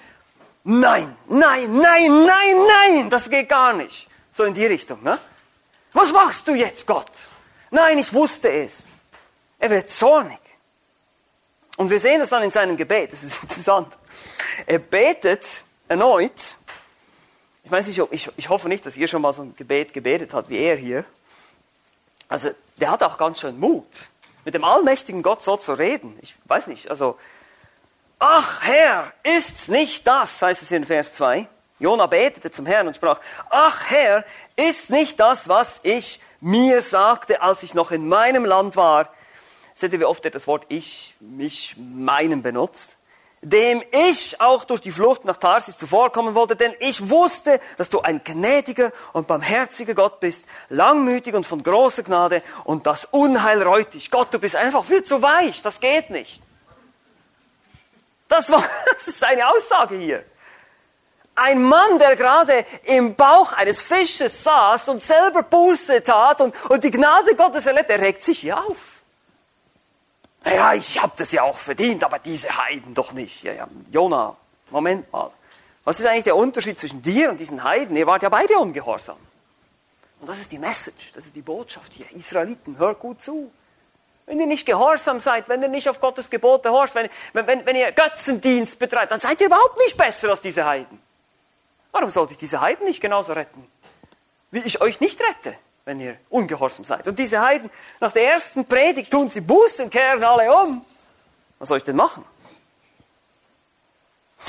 Nein, 0.68 1.16
nein, 1.28 1.76
nein, 1.76 2.24
nein, 2.24 2.56
nein, 2.66 3.08
das 3.08 3.30
geht 3.30 3.48
gar 3.48 3.72
nicht. 3.72 4.08
So 4.32 4.42
in 4.42 4.52
die 4.52 4.66
Richtung, 4.66 5.00
ne? 5.00 5.16
Was 5.92 6.12
machst 6.12 6.48
du 6.48 6.54
jetzt, 6.54 6.84
Gott? 6.88 7.12
Nein, 7.70 7.98
ich 8.00 8.12
wusste 8.12 8.50
es. 8.50 8.88
Er 9.60 9.70
wird 9.70 9.92
zornig. 9.92 10.40
Und 11.76 11.88
wir 11.88 12.00
sehen 12.00 12.18
das 12.18 12.30
dann 12.30 12.42
in 12.42 12.50
seinem 12.50 12.76
Gebet, 12.76 13.12
das 13.12 13.22
ist 13.22 13.42
interessant. 13.42 13.96
Er 14.66 14.80
betet 14.80 15.46
erneut. 15.86 16.56
Ich 17.62 17.70
weiß 17.70 17.86
nicht, 17.86 18.02
ich, 18.10 18.30
ich 18.36 18.48
hoffe 18.48 18.68
nicht, 18.68 18.84
dass 18.84 18.96
ihr 18.96 19.06
schon 19.06 19.22
mal 19.22 19.32
so 19.32 19.42
ein 19.42 19.54
Gebet 19.54 19.92
gebetet 19.92 20.34
habt 20.34 20.50
wie 20.50 20.58
er 20.58 20.74
hier. 20.74 21.04
Also, 22.28 22.50
der 22.80 22.90
hat 22.90 23.04
auch 23.04 23.18
ganz 23.18 23.38
schön 23.38 23.60
Mut, 23.60 23.86
mit 24.44 24.54
dem 24.54 24.64
allmächtigen 24.64 25.22
Gott 25.22 25.44
so 25.44 25.56
zu 25.56 25.74
reden. 25.74 26.18
Ich 26.22 26.34
weiß 26.46 26.66
nicht, 26.66 26.90
also, 26.90 27.16
ach 28.18 28.62
Herr, 28.62 29.12
ist's 29.22 29.68
nicht 29.68 30.06
das, 30.06 30.40
heißt 30.40 30.62
es 30.62 30.70
in 30.70 30.84
Vers 30.84 31.14
2. 31.14 31.48
Jona 31.78 32.06
betete 32.06 32.50
zum 32.50 32.64
Herrn 32.64 32.86
und 32.86 32.96
sprach, 32.96 33.20
ach 33.50 33.90
Herr, 33.90 34.24
ist 34.56 34.90
nicht 34.90 35.20
das, 35.20 35.48
was 35.48 35.80
ich 35.82 36.20
mir 36.40 36.82
sagte, 36.82 37.42
als 37.42 37.62
ich 37.62 37.74
noch 37.74 37.90
in 37.90 38.08
meinem 38.08 38.44
Land 38.44 38.76
war. 38.76 39.10
Seht 39.74 39.92
ihr, 39.92 40.00
wie 40.00 40.04
oft 40.04 40.24
er 40.24 40.30
das 40.30 40.46
Wort 40.46 40.64
ich, 40.68 41.14
mich, 41.20 41.76
meinem 41.76 42.42
benutzt? 42.42 42.96
Dem 43.42 43.82
ich 43.92 44.40
auch 44.40 44.64
durch 44.64 44.80
die 44.80 44.90
Flucht 44.90 45.26
nach 45.26 45.36
Tarsis 45.36 45.76
zuvorkommen 45.76 46.34
wollte, 46.34 46.56
denn 46.56 46.74
ich 46.80 47.10
wusste, 47.10 47.60
dass 47.76 47.90
du 47.90 48.00
ein 48.00 48.22
gnädiger 48.24 48.90
und 49.12 49.28
barmherziger 49.28 49.94
Gott 49.94 50.20
bist, 50.20 50.46
langmütig 50.70 51.34
und 51.34 51.44
von 51.44 51.62
großer 51.62 52.02
Gnade 52.02 52.42
und 52.64 52.86
das 52.86 53.04
Unheil 53.04 53.62
reut 53.62 53.92
dich. 53.92 54.10
Gott, 54.10 54.32
du 54.32 54.38
bist 54.38 54.56
einfach 54.56 54.86
viel 54.86 55.04
zu 55.04 55.20
weich, 55.20 55.60
das 55.60 55.78
geht 55.80 56.08
nicht. 56.08 56.45
Das, 58.36 58.50
war, 58.50 58.62
das 58.92 59.08
ist 59.08 59.18
seine 59.18 59.48
Aussage 59.48 59.96
hier. 59.96 60.24
Ein 61.34 61.62
Mann, 61.62 61.98
der 61.98 62.16
gerade 62.16 62.64
im 62.84 63.14
Bauch 63.14 63.52
eines 63.52 63.80
Fisches 63.80 64.42
saß 64.42 64.88
und 64.88 65.02
selber 65.02 65.42
Buße 65.42 66.02
tat 66.02 66.40
und, 66.40 66.54
und 66.70 66.84
die 66.84 66.90
Gnade 66.90 67.34
Gottes 67.34 67.66
erlebt, 67.66 67.90
der 67.90 68.00
regt 68.00 68.22
sich 68.22 68.40
hier 68.40 68.58
auf. 68.58 68.76
Ja, 70.44 70.74
ich 70.74 71.02
habe 71.02 71.12
das 71.16 71.32
ja 71.32 71.42
auch 71.42 71.56
verdient, 71.56 72.04
aber 72.04 72.18
diese 72.18 72.56
Heiden 72.56 72.94
doch 72.94 73.12
nicht. 73.12 73.42
Ja, 73.42 73.52
ja, 73.52 73.68
Jona, 73.90 74.36
Moment 74.70 75.10
mal. 75.12 75.30
Was 75.84 75.98
ist 75.98 76.06
eigentlich 76.06 76.24
der 76.24 76.36
Unterschied 76.36 76.78
zwischen 76.78 77.02
dir 77.02 77.30
und 77.30 77.38
diesen 77.38 77.62
Heiden? 77.64 77.96
Ihr 77.96 78.06
wart 78.06 78.22
ja 78.22 78.28
beide 78.28 78.58
ungehorsam. 78.58 79.18
Und 80.20 80.28
das 80.28 80.40
ist 80.40 80.52
die 80.52 80.58
Message, 80.58 81.12
das 81.14 81.26
ist 81.26 81.36
die 81.36 81.42
Botschaft 81.42 81.92
hier. 81.92 82.10
Israeliten, 82.12 82.78
hört 82.78 82.98
gut 82.98 83.20
zu. 83.20 83.50
Wenn 84.26 84.40
ihr 84.40 84.46
nicht 84.46 84.66
gehorsam 84.66 85.20
seid, 85.20 85.48
wenn 85.48 85.62
ihr 85.62 85.68
nicht 85.68 85.88
auf 85.88 86.00
Gottes 86.00 86.28
Gebote 86.28 86.70
horcht, 86.70 86.94
wenn, 86.96 87.08
wenn, 87.32 87.64
wenn 87.64 87.76
ihr 87.76 87.92
Götzendienst 87.92 88.78
betreibt, 88.78 89.12
dann 89.12 89.20
seid 89.20 89.40
ihr 89.40 89.46
überhaupt 89.46 89.78
nicht 89.78 89.96
besser 89.96 90.30
als 90.30 90.40
diese 90.40 90.64
Heiden. 90.64 91.00
Warum 91.92 92.10
sollte 92.10 92.32
ich 92.32 92.38
diese 92.38 92.60
Heiden 92.60 92.86
nicht 92.86 93.00
genauso 93.00 93.32
retten, 93.32 93.66
wie 94.50 94.58
ich 94.60 94.80
euch 94.80 95.00
nicht 95.00 95.20
rette, 95.20 95.56
wenn 95.84 96.00
ihr 96.00 96.18
ungehorsam 96.28 96.84
seid? 96.84 97.06
Und 97.06 97.18
diese 97.18 97.40
Heiden, 97.40 97.70
nach 98.00 98.12
der 98.12 98.32
ersten 98.32 98.64
Predigt 98.64 99.12
tun 99.12 99.30
sie 99.30 99.40
Buße 99.40 99.84
und 99.84 99.90
kehren 99.90 100.22
alle 100.22 100.52
um. 100.52 100.84
Was 101.60 101.68
soll 101.68 101.78
ich 101.78 101.84
denn 101.84 101.96
machen? 101.96 102.24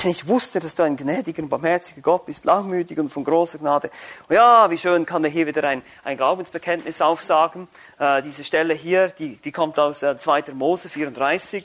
Denn 0.02 0.12
ich 0.12 0.28
wusste, 0.28 0.60
dass 0.60 0.76
du 0.76 0.84
ein 0.84 0.96
gnädiger 0.96 1.42
und 1.42 1.48
barmherziger 1.48 2.00
Gott 2.02 2.26
bist, 2.26 2.44
langmütig 2.44 2.98
und 2.98 3.08
von 3.08 3.24
großer 3.24 3.58
Gnade. 3.58 3.90
Und 4.28 4.36
ja, 4.36 4.70
wie 4.70 4.78
schön 4.78 5.04
kann 5.04 5.24
er 5.24 5.30
hier 5.30 5.46
wieder 5.48 5.64
ein, 5.64 5.82
ein 6.04 6.16
Glaubensbekenntnis 6.16 7.00
aufsagen. 7.00 7.66
Äh, 7.98 8.22
diese 8.22 8.44
Stelle 8.44 8.74
hier, 8.74 9.08
die, 9.08 9.36
die 9.36 9.50
kommt 9.50 9.76
aus 9.78 10.04
äh, 10.04 10.16
2. 10.16 10.52
Mose 10.54 10.88
34. 10.88 11.64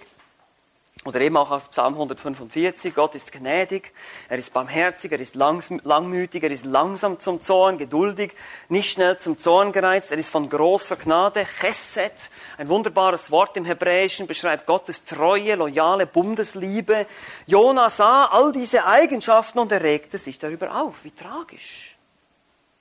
Oder 1.06 1.20
eben 1.20 1.36
auch 1.36 1.52
aus 1.52 1.68
Psalm 1.68 1.96
145, 1.96 2.96
Gott 2.96 3.14
ist 3.16 3.34
gnädig, 3.34 3.92
er 4.30 4.38
ist 4.38 4.54
barmherzig, 4.54 5.12
er 5.12 5.20
ist 5.20 5.36
langmütig, 5.36 6.44
er 6.44 6.52
ist 6.52 6.66
langsam 6.66 7.20
zum 7.20 7.42
Zorn, 7.42 7.78
geduldig, 7.78 8.32
nicht 8.70 8.90
schnell 8.90 9.18
zum 9.18 9.38
Zorn 9.38 9.74
gereizt, 9.74 10.12
er 10.12 10.18
ist 10.18 10.30
von 10.30 10.48
großer 10.48 10.96
Gnade, 10.96 11.46
Chesed, 11.60 12.14
ein 12.58 12.70
wunderbares 12.70 13.32
Wort 13.32 13.58
im 13.58 13.66
Hebräischen, 13.66 14.28
beschreibt 14.28 14.66
Gottes 14.66 15.04
treue, 15.04 15.56
loyale 15.56 16.08
Bundesliebe. 16.08 17.06
Jona 17.48 17.90
sah 17.90 18.28
all 18.28 18.54
diese 18.54 18.86
Eigenschaften 18.86 19.60
und 19.60 19.74
er 19.74 19.82
regte 19.82 20.18
sich 20.18 20.40
darüber 20.40 20.82
auf. 20.82 20.96
Wie 21.04 21.12
tragisch. 21.12 21.98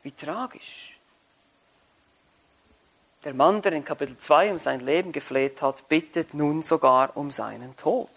Wie 0.05 0.13
tragisch. 0.13 0.92
Der 3.25 3.35
Mann, 3.35 3.63
der 3.63 3.73
in 3.73 3.85
Kapitel 3.85 4.19
2 4.19 4.51
um 4.53 4.59
sein 4.59 4.81
Leben 4.81 5.13
gefleht 5.13 5.63
hat, 5.63 5.89
bittet 5.89 6.35
nun 6.35 6.63
sogar 6.63 7.17
um 7.17 7.31
seinen 7.31 7.77
Tod. 7.77 8.11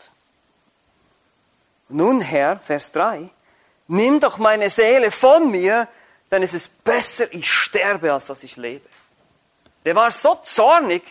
Nun, 1.90 2.22
Herr, 2.22 2.58
Vers 2.58 2.92
3, 2.92 3.30
nimm 3.88 4.20
doch 4.20 4.40
meine 4.40 4.72
Seele 4.72 5.12
von 5.12 5.52
mir, 5.52 5.88
denn 6.32 6.42
es 6.42 6.56
ist 6.56 6.84
besser, 6.84 7.32
ich 7.32 7.52
sterbe, 7.52 8.12
als 8.12 8.26
dass 8.26 8.42
ich 8.44 8.58
lebe. 8.58 8.88
Der 9.86 9.96
war 9.96 10.10
so 10.10 10.40
zornig 10.42 11.04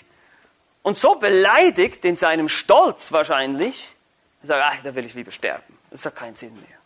und 0.82 0.98
so 0.98 1.14
beleidigt 1.14 2.04
in 2.04 2.16
seinem 2.16 2.48
Stolz 2.48 3.12
wahrscheinlich, 3.12 3.94
er 4.42 4.48
sagt, 4.48 4.62
ach, 4.64 4.82
da 4.82 4.94
will 4.94 5.06
ich 5.06 5.14
lieber 5.14 5.30
sterben. 5.30 5.78
Das 5.90 6.04
hat 6.04 6.16
keinen 6.16 6.34
Sinn 6.34 6.54
mehr. 6.54 6.78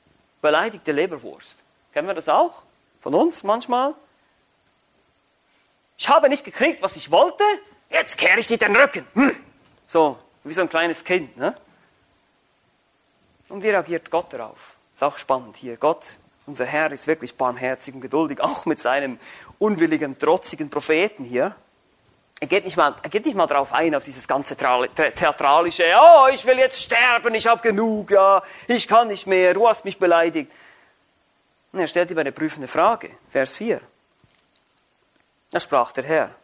Beleidigte 0.42 0.92
Leberwurst. 0.92 1.58
Kennen 1.92 2.06
wir 2.06 2.14
das 2.14 2.28
auch? 2.28 2.62
Von 3.00 3.14
uns 3.14 3.42
manchmal? 3.42 3.94
Ich 5.98 6.08
habe 6.08 6.28
nicht 6.28 6.44
gekriegt, 6.44 6.80
was 6.80 6.94
ich 6.94 7.10
wollte, 7.10 7.42
jetzt 7.90 8.16
kehre 8.16 8.38
ich 8.38 8.46
dir 8.46 8.56
den 8.56 8.74
Rücken. 8.74 9.04
Hm. 9.14 9.36
So, 9.88 10.16
wie 10.44 10.52
so 10.52 10.62
ein 10.62 10.68
kleines 10.68 11.02
Kind. 11.02 11.36
Ne? 11.36 11.56
Und 13.48 13.64
wie 13.64 13.70
reagiert 13.70 14.08
Gott 14.08 14.32
darauf? 14.32 14.58
Ist 14.94 15.02
auch 15.02 15.18
spannend 15.18 15.56
hier. 15.56 15.76
Gott, 15.76 16.04
unser 16.46 16.66
Herr, 16.66 16.92
ist 16.92 17.08
wirklich 17.08 17.34
barmherzig 17.34 17.94
und 17.94 18.00
geduldig, 18.00 18.40
auch 18.42 18.64
mit 18.64 18.78
seinem 18.78 19.18
unwilligen, 19.58 20.16
trotzigen 20.18 20.70
Propheten 20.70 21.24
hier. 21.24 21.56
Er 22.40 22.46
geht 22.46 22.64
nicht 22.64 22.76
mal, 22.76 22.94
er 23.02 23.10
geht 23.10 23.26
nicht 23.26 23.34
mal 23.34 23.48
drauf 23.48 23.72
ein, 23.72 23.96
auf 23.96 24.04
dieses 24.04 24.28
ganze 24.28 24.54
theatralische, 24.56 25.82
oh, 26.00 26.28
ich 26.32 26.46
will 26.46 26.56
jetzt 26.58 26.80
sterben, 26.80 27.34
ich 27.34 27.48
habe 27.48 27.60
genug, 27.60 28.12
ja, 28.12 28.44
ich 28.68 28.86
kann 28.86 29.08
nicht 29.08 29.26
mehr, 29.26 29.54
du 29.54 29.68
hast 29.68 29.84
mich 29.84 29.98
beleidigt. 29.98 30.52
Und 31.72 31.80
er 31.80 31.88
stellt 31.88 32.12
ihm 32.12 32.18
eine 32.18 32.30
prüfende 32.30 32.68
Frage, 32.68 33.10
Vers 33.32 33.56
4. 33.56 33.80
Da 35.50 35.60
sprach 35.60 35.92
der 35.92 36.04
Herr, 36.04 36.34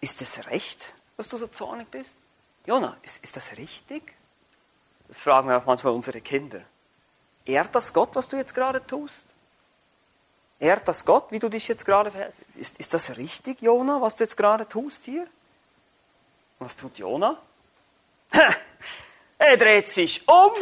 ist 0.00 0.22
es 0.22 0.46
recht, 0.46 0.92
dass 1.16 1.28
du 1.28 1.36
so 1.36 1.48
zornig 1.48 1.90
bist? 1.90 2.14
Jona, 2.64 2.96
ist, 3.02 3.22
ist 3.22 3.36
das 3.36 3.56
richtig? 3.56 4.14
Das 5.08 5.18
fragen 5.18 5.48
wir 5.48 5.58
auch 5.58 5.64
manchmal 5.64 5.92
unsere 5.92 6.20
Kinder. 6.20 6.60
Ehrt 7.44 7.74
das 7.74 7.92
Gott, 7.92 8.10
was 8.14 8.28
du 8.28 8.36
jetzt 8.36 8.54
gerade 8.54 8.84
tust? 8.84 9.24
Ehrt 10.58 10.88
das 10.88 11.04
Gott, 11.04 11.30
wie 11.30 11.38
du 11.38 11.48
dich 11.48 11.68
jetzt 11.68 11.84
gerade 11.84 12.10
verhältst? 12.10 12.38
Ist, 12.56 12.78
ist 12.78 12.94
das 12.94 13.16
richtig, 13.16 13.60
Jona, 13.62 14.00
was 14.00 14.16
du 14.16 14.24
jetzt 14.24 14.36
gerade 14.36 14.68
tust 14.68 15.04
hier? 15.04 15.26
Was 16.58 16.76
tut 16.76 16.98
Jona? 16.98 17.40
er 19.38 19.56
dreht 19.56 19.88
sich 19.88 20.26
um 20.26 20.52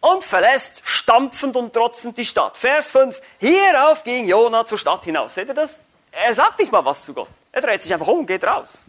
und 0.00 0.24
verlässt 0.24 0.82
stampfend 0.84 1.56
und 1.56 1.72
trotzend 1.72 2.16
die 2.16 2.24
Stadt. 2.24 2.56
Vers 2.56 2.88
5. 2.90 3.20
Hierauf 3.38 4.04
ging 4.04 4.26
Jona 4.26 4.64
zur 4.64 4.78
Stadt 4.78 5.04
hinaus. 5.04 5.34
Seht 5.34 5.48
ihr 5.48 5.54
das? 5.54 5.80
Er 6.12 6.34
sagt 6.34 6.58
nicht 6.58 6.70
mal 6.70 6.84
was 6.84 7.04
zu 7.04 7.14
Gott. 7.14 7.28
Er 7.50 7.62
dreht 7.62 7.82
sich 7.82 7.92
einfach 7.92 8.06
um 8.06 8.20
und 8.20 8.26
geht 8.26 8.44
raus. 8.44 8.84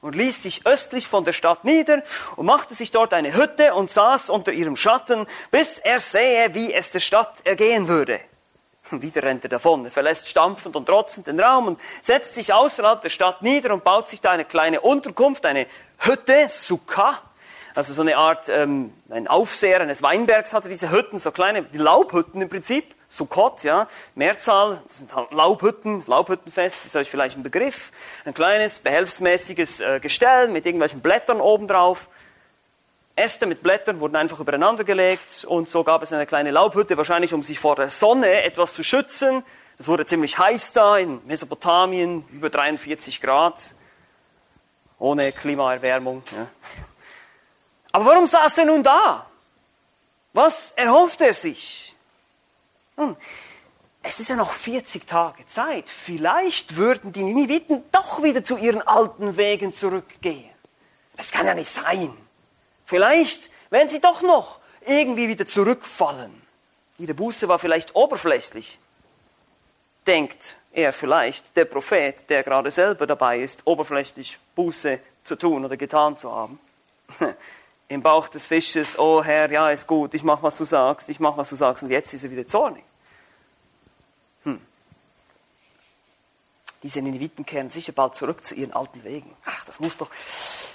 Und 0.00 0.16
ließ 0.16 0.42
sich 0.42 0.66
östlich 0.66 1.06
von 1.06 1.24
der 1.24 1.34
Stadt 1.34 1.64
nieder 1.64 2.02
und 2.36 2.46
machte 2.46 2.74
sich 2.74 2.90
dort 2.90 3.12
eine 3.12 3.34
Hütte 3.34 3.74
und 3.74 3.90
saß 3.90 4.30
unter 4.30 4.50
ihrem 4.50 4.76
Schatten, 4.76 5.26
bis 5.50 5.78
er 5.78 6.00
sähe, 6.00 6.54
wie 6.54 6.72
es 6.72 6.90
der 6.90 7.00
Stadt 7.00 7.34
ergehen 7.44 7.86
würde. 7.86 8.20
Und 8.90 9.02
wieder 9.02 9.22
rennt 9.22 9.44
er 9.44 9.50
davon. 9.50 9.84
Er 9.84 9.90
verlässt 9.90 10.28
stampfend 10.28 10.74
und 10.74 10.86
trotzend 10.86 11.26
den 11.26 11.38
Raum 11.38 11.68
und 11.68 11.80
setzt 12.00 12.34
sich 12.34 12.52
außerhalb 12.52 13.02
der 13.02 13.10
Stadt 13.10 13.42
nieder 13.42 13.74
und 13.74 13.84
baut 13.84 14.08
sich 14.08 14.20
da 14.20 14.30
eine 14.30 14.46
kleine 14.46 14.80
Unterkunft, 14.80 15.44
eine 15.44 15.66
Hütte, 15.98 16.48
Sukkah. 16.48 17.20
Also 17.74 17.92
so 17.92 18.00
eine 18.00 18.16
Art, 18.16 18.48
ähm, 18.48 18.92
ein 19.10 19.28
Aufseher 19.28 19.80
eines 19.80 20.02
Weinbergs 20.02 20.52
hatte 20.52 20.68
diese 20.68 20.90
Hütten, 20.90 21.18
so 21.18 21.30
kleine 21.30 21.66
Laubhütten 21.72 22.42
im 22.42 22.48
Prinzip. 22.48 22.94
Sukkot, 23.10 23.64
ja, 23.64 23.88
Mehrzahl, 24.14 24.80
das 24.86 24.98
sind 24.98 25.14
halt 25.14 25.32
Laubhütten, 25.32 26.04
Laubhüttenfest, 26.06 26.86
ist 26.86 26.94
euch 26.94 27.10
vielleicht 27.10 27.36
ein 27.36 27.42
Begriff. 27.42 27.90
Ein 28.24 28.34
kleines, 28.34 28.78
behelfsmäßiges 28.78 29.80
äh, 29.80 30.00
Gestell 30.00 30.46
mit 30.46 30.64
irgendwelchen 30.64 31.00
Blättern 31.00 31.40
obendrauf. 31.40 32.08
Äste 33.16 33.46
mit 33.46 33.64
Blättern 33.64 33.98
wurden 33.98 34.14
einfach 34.14 34.38
übereinander 34.38 34.84
gelegt 34.84 35.44
und 35.44 35.68
so 35.68 35.82
gab 35.82 36.04
es 36.04 36.12
eine 36.12 36.24
kleine 36.24 36.52
Laubhütte, 36.52 36.96
wahrscheinlich 36.96 37.34
um 37.34 37.42
sich 37.42 37.58
vor 37.58 37.74
der 37.74 37.90
Sonne 37.90 38.42
etwas 38.44 38.74
zu 38.74 38.84
schützen. 38.84 39.42
Es 39.76 39.88
wurde 39.88 40.06
ziemlich 40.06 40.38
heiß 40.38 40.72
da 40.72 40.96
in 40.96 41.20
Mesopotamien, 41.26 42.24
über 42.30 42.48
43 42.48 43.20
Grad, 43.20 43.74
ohne 45.00 45.32
Klimaerwärmung. 45.32 46.22
Ja. 46.30 46.46
Aber 47.90 48.04
warum 48.04 48.26
saß 48.26 48.58
er 48.58 48.64
nun 48.66 48.84
da? 48.84 49.26
Was 50.32 50.70
erhofft 50.76 51.20
er 51.22 51.34
sich? 51.34 51.89
Nun, 53.00 53.16
es 54.02 54.20
ist 54.20 54.28
ja 54.28 54.36
noch 54.36 54.52
40 54.52 55.06
Tage 55.06 55.46
Zeit. 55.48 55.88
Vielleicht 55.88 56.76
würden 56.76 57.12
die 57.12 57.22
Nineviten 57.22 57.82
doch 57.90 58.22
wieder 58.22 58.44
zu 58.44 58.58
ihren 58.58 58.82
alten 58.82 59.38
Wegen 59.38 59.72
zurückgehen. 59.72 60.50
Das 61.16 61.30
kann 61.30 61.46
ja 61.46 61.54
nicht 61.54 61.70
sein. 61.70 62.14
Vielleicht 62.84 63.48
werden 63.70 63.88
sie 63.88 64.02
doch 64.02 64.20
noch 64.20 64.60
irgendwie 64.84 65.28
wieder 65.28 65.46
zurückfallen. 65.46 66.42
Ihre 66.98 67.14
Buße 67.14 67.48
war 67.48 67.58
vielleicht 67.58 67.96
oberflächlich. 67.96 68.78
Denkt 70.06 70.56
er 70.72 70.92
vielleicht, 70.92 71.56
der 71.56 71.64
Prophet, 71.64 72.28
der 72.28 72.42
gerade 72.42 72.70
selber 72.70 73.06
dabei 73.06 73.38
ist, 73.38 73.66
oberflächlich 73.66 74.38
Buße 74.54 75.00
zu 75.24 75.36
tun 75.36 75.64
oder 75.64 75.78
getan 75.78 76.18
zu 76.18 76.30
haben. 76.30 76.60
im 77.90 78.02
Bauch 78.02 78.28
des 78.28 78.46
Fisches, 78.46 78.96
oh 78.98 79.22
Herr, 79.22 79.50
ja, 79.50 79.68
ist 79.68 79.86
gut, 79.88 80.14
ich 80.14 80.22
mach, 80.22 80.44
was 80.44 80.56
du 80.56 80.64
sagst, 80.64 81.08
ich 81.08 81.18
mach, 81.18 81.36
was 81.36 81.50
du 81.50 81.56
sagst, 81.56 81.82
und 81.82 81.90
jetzt 81.90 82.14
ist 82.14 82.22
er 82.22 82.30
wieder 82.30 82.46
zornig. 82.46 82.84
Diese 86.82 87.02
Nineviten 87.02 87.44
kehren 87.44 87.68
sicher 87.68 87.92
bald 87.92 88.14
zurück 88.14 88.44
zu 88.44 88.54
ihren 88.54 88.72
alten 88.72 89.04
Wegen. 89.04 89.34
Ach, 89.44 89.64
das 89.66 89.80
muss 89.80 89.96
doch, 89.96 90.08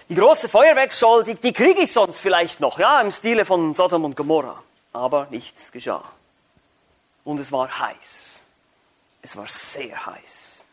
die 0.08 0.16
große 0.16 0.48
Feuerwerksshow, 0.48 1.24
die, 1.24 1.36
die 1.36 1.52
kriege 1.52 1.82
ich 1.82 1.92
sonst 1.92 2.20
vielleicht 2.20 2.60
noch, 2.60 2.78
ja, 2.78 3.02
im 3.02 3.12
Stile 3.12 3.44
von 3.44 3.74
Sodom 3.74 4.06
und 4.06 4.16
Gomorra. 4.16 4.62
Aber 4.94 5.28
nichts 5.32 5.72
geschah. 5.72 6.04
Und 7.24 7.40
es 7.40 7.52
war 7.52 7.80
heiß. 7.80 8.42
Es 9.24 9.36
war 9.36 9.48
sehr 9.48 10.06
heiß. 10.06 10.64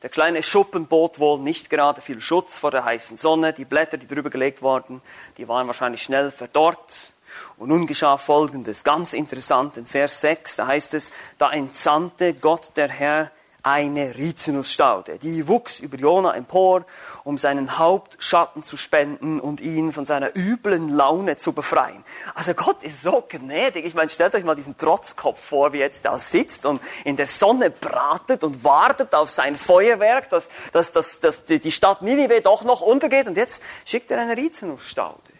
Der 0.00 0.08
kleine 0.08 0.42
Schuppen 0.42 0.86
bot 0.86 1.20
wohl 1.20 1.38
nicht 1.38 1.70
gerade 1.70 2.00
viel 2.00 2.20
Schutz 2.20 2.58
vor 2.58 2.70
der 2.70 2.84
heißen 2.84 3.18
Sonne. 3.18 3.52
Die 3.52 3.66
Blätter, 3.66 3.98
die 3.98 4.08
drüber 4.08 4.30
gelegt 4.30 4.62
wurden, 4.62 5.02
die 5.36 5.46
waren 5.46 5.66
wahrscheinlich 5.66 6.02
schnell 6.02 6.32
verdorrt. 6.32 7.12
Und 7.56 7.68
nun 7.68 7.86
geschah 7.86 8.16
Folgendes, 8.16 8.84
ganz 8.84 9.12
interessant, 9.12 9.76
in 9.76 9.86
Vers 9.86 10.20
6, 10.22 10.56
da 10.56 10.66
heißt 10.66 10.94
es, 10.94 11.12
da 11.38 11.52
entsandte 11.52 12.34
Gott 12.34 12.72
der 12.76 12.88
Herr 12.88 13.30
eine 13.62 14.16
Rizinusstaude. 14.16 15.18
Die 15.18 15.46
wuchs 15.46 15.80
über 15.80 15.96
Jona 15.96 16.34
empor, 16.34 16.84
um 17.24 17.38
seinen 17.38 17.78
Hauptschatten 17.78 18.62
zu 18.62 18.76
spenden 18.76 19.40
und 19.40 19.60
ihn 19.60 19.92
von 19.92 20.04
seiner 20.04 20.36
üblen 20.36 20.88
Laune 20.88 21.36
zu 21.36 21.52
befreien. 21.52 22.04
Also 22.34 22.54
Gott 22.54 22.82
ist 22.82 23.02
so 23.02 23.24
gnädig. 23.28 23.84
Ich 23.84 23.94
meine, 23.94 24.08
stellt 24.08 24.34
euch 24.34 24.44
mal 24.44 24.56
diesen 24.56 24.76
Trotzkopf 24.76 25.38
vor, 25.40 25.72
wie 25.72 25.78
jetzt 25.78 26.04
da 26.04 26.18
sitzt 26.18 26.66
und 26.66 26.82
in 27.04 27.16
der 27.16 27.26
Sonne 27.26 27.70
bratet 27.70 28.42
und 28.44 28.64
wartet 28.64 29.14
auf 29.14 29.30
sein 29.30 29.56
Feuerwerk, 29.56 30.28
dass, 30.30 30.48
dass, 30.72 30.92
dass, 30.92 31.20
dass 31.20 31.44
die 31.44 31.72
Stadt 31.72 32.02
Ninive 32.02 32.40
doch 32.40 32.64
noch 32.64 32.80
untergeht. 32.80 33.28
Und 33.28 33.36
jetzt 33.36 33.62
schickt 33.84 34.10
er 34.10 34.18
eine 34.18 34.36
Rizinusstaude. 34.36 35.31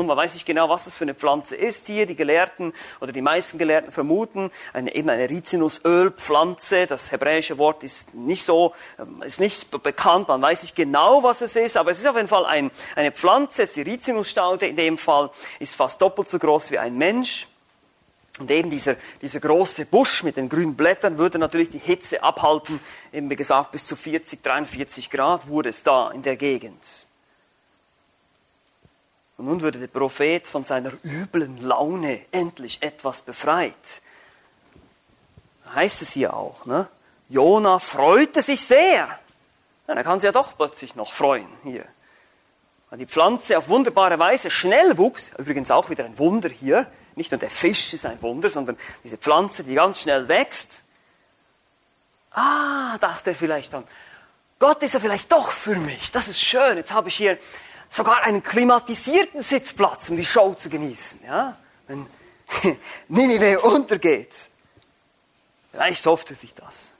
Nun, 0.00 0.06
man 0.06 0.16
weiß 0.16 0.32
nicht 0.32 0.46
genau, 0.46 0.70
was 0.70 0.84
das 0.84 0.96
für 0.96 1.04
eine 1.04 1.12
Pflanze 1.12 1.54
ist 1.54 1.86
hier. 1.86 2.06
Die 2.06 2.16
Gelehrten 2.16 2.72
oder 3.02 3.12
die 3.12 3.20
meisten 3.20 3.58
Gelehrten 3.58 3.92
vermuten 3.92 4.50
eine, 4.72 4.94
eben 4.94 5.10
eine 5.10 5.28
Rizinusölpflanze. 5.28 6.86
Das 6.86 7.12
hebräische 7.12 7.58
Wort 7.58 7.84
ist 7.84 8.14
nicht 8.14 8.46
so, 8.46 8.72
ähm, 8.98 9.20
ist 9.20 9.40
nicht 9.40 9.70
bekannt. 9.82 10.28
Man 10.28 10.40
weiß 10.40 10.62
nicht 10.62 10.74
genau, 10.74 11.22
was 11.22 11.42
es 11.42 11.54
ist, 11.54 11.76
aber 11.76 11.90
es 11.90 11.98
ist 11.98 12.06
auf 12.06 12.16
jeden 12.16 12.28
Fall 12.28 12.46
ein, 12.46 12.70
eine 12.96 13.12
Pflanze. 13.12 13.66
Die 13.66 13.82
Rizinusstaude. 13.82 14.68
In 14.68 14.76
dem 14.76 14.96
Fall 14.96 15.28
ist 15.58 15.74
fast 15.74 16.00
doppelt 16.00 16.28
so 16.28 16.38
groß 16.38 16.70
wie 16.70 16.78
ein 16.78 16.96
Mensch. 16.96 17.46
Und 18.38 18.50
eben 18.50 18.70
dieser, 18.70 18.96
dieser 19.20 19.40
große 19.40 19.84
Busch 19.84 20.22
mit 20.22 20.38
den 20.38 20.48
grünen 20.48 20.76
Blättern 20.76 21.18
würde 21.18 21.38
natürlich 21.38 21.68
die 21.68 21.78
Hitze 21.78 22.22
abhalten. 22.22 22.80
Eben 23.12 23.28
wie 23.28 23.36
gesagt, 23.36 23.72
bis 23.72 23.86
zu 23.86 23.96
40, 23.96 24.42
43 24.42 25.10
Grad 25.10 25.46
wurde 25.46 25.68
es 25.68 25.82
da 25.82 26.10
in 26.10 26.22
der 26.22 26.36
Gegend. 26.36 26.82
Und 29.40 29.46
nun 29.46 29.62
würde 29.62 29.78
der 29.78 29.86
Prophet 29.86 30.46
von 30.46 30.64
seiner 30.64 30.92
üblen 31.02 31.62
Laune 31.62 32.26
endlich 32.30 32.82
etwas 32.82 33.22
befreit. 33.22 34.02
Heißt 35.74 36.02
es 36.02 36.12
hier 36.12 36.34
auch, 36.34 36.66
ne? 36.66 36.88
Jona 37.30 37.78
freute 37.78 38.42
sich 38.42 38.66
sehr. 38.66 39.08
Ja, 39.88 39.94
er 39.94 40.04
kann 40.04 40.20
sich 40.20 40.26
ja 40.26 40.32
doch 40.32 40.54
plötzlich 40.58 40.94
noch 40.94 41.14
freuen 41.14 41.48
hier. 41.62 41.86
Weil 42.90 42.98
die 42.98 43.06
Pflanze 43.06 43.56
auf 43.56 43.68
wunderbare 43.68 44.18
Weise 44.18 44.50
schnell 44.50 44.98
wuchs, 44.98 45.30
übrigens 45.38 45.70
auch 45.70 45.88
wieder 45.88 46.04
ein 46.04 46.18
Wunder 46.18 46.50
hier. 46.50 46.86
Nicht 47.16 47.30
nur 47.30 47.40
der 47.40 47.48
Fisch 47.48 47.94
ist 47.94 48.04
ein 48.04 48.20
Wunder, 48.20 48.50
sondern 48.50 48.76
diese 49.04 49.16
Pflanze, 49.16 49.64
die 49.64 49.74
ganz 49.74 50.00
schnell 50.00 50.28
wächst. 50.28 50.82
Ah, 52.32 52.98
dachte 52.98 53.30
er 53.30 53.36
vielleicht 53.36 53.72
dann, 53.72 53.84
Gott 54.58 54.82
ist 54.82 54.92
ja 54.92 55.00
vielleicht 55.00 55.32
doch 55.32 55.50
für 55.50 55.76
mich. 55.76 56.12
Das 56.12 56.28
ist 56.28 56.42
schön. 56.42 56.76
Jetzt 56.76 56.92
habe 56.92 57.08
ich 57.08 57.16
hier 57.16 57.38
sogar 57.90 58.22
einen 58.22 58.42
klimatisierten 58.42 59.42
Sitzplatz, 59.42 60.08
um 60.08 60.16
die 60.16 60.24
Show 60.24 60.54
zu 60.54 60.70
genießen. 60.70 61.20
Ja? 61.26 61.58
Wenn 61.86 62.06
Ninive 63.08 63.60
untergeht. 63.60 64.34
Vielleicht 65.72 66.06
hofft 66.06 66.30
er 66.30 66.36
sich 66.36 66.54
das. 66.54 66.92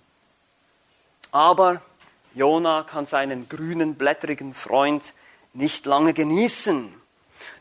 Aber 1.32 1.80
Jona 2.34 2.82
kann 2.84 3.06
seinen 3.06 3.48
grünen, 3.48 3.94
blättrigen 3.94 4.54
Freund 4.54 5.02
nicht 5.52 5.86
lange 5.86 6.14
genießen. 6.14 6.99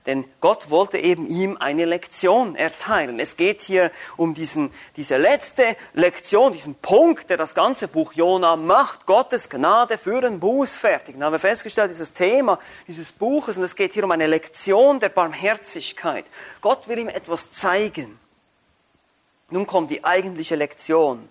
Denn 0.06 0.26
Gott 0.40 0.70
wollte 0.70 0.98
eben 0.98 1.28
ihm 1.28 1.58
eine 1.58 1.86
Lektion 1.86 2.56
erteilen. 2.56 3.20
Es 3.20 3.38
geht 3.38 3.62
hier 3.62 3.92
um 4.18 4.34
diesen, 4.34 4.72
diese 4.96 5.18
letzte 5.18 5.76
Lektion, 5.94 6.54
diesen 6.54 6.76
Punkt, 6.76 7.30
der 7.30 7.38
das 7.38 7.54
ganze 7.54 7.88
Buch 7.88 8.14
Jona 8.14 8.56
macht. 8.56 9.06
Gottes 9.06 9.50
Gnade 9.50 9.98
für 9.98 10.22
den 10.22 10.40
Bußfertigen. 10.40 11.20
Da 11.20 11.28
haben 11.28 11.34
wir 11.34 11.40
festgestellt, 11.40 11.92
dieses 11.92 12.14
Thema 12.14 12.60
dieses 12.88 13.12
Buches, 13.12 13.58
und 13.58 13.64
es 13.64 13.76
geht 13.76 13.94
hier 13.94 14.04
um 14.04 14.12
eine 14.12 14.28
Lektion 14.28 15.00
der 15.00 15.10
Barmherzigkeit. 15.10 16.26
Gott 16.62 16.88
will 16.88 17.00
ihm 17.00 17.10
etwas 17.10 17.52
zeigen. 17.52 18.20
Nun 19.50 19.68
kommt 19.68 19.92
die 19.92 20.04
eigentliche 20.04 20.56
Lektion. 20.56 21.30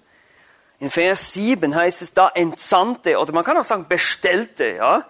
In 0.81 0.91
Vers 0.91 1.33
7 1.33 1.75
heißt 1.75 2.03
es 2.03 2.15
da 2.15 2.29
entsandte, 2.29 3.19
oder 3.19 3.33
man 3.33 3.45
kann 3.45 3.57
auch 3.57 3.65
sagen 3.65 3.87
bestellte, 3.89 4.65
ja. 4.77 5.05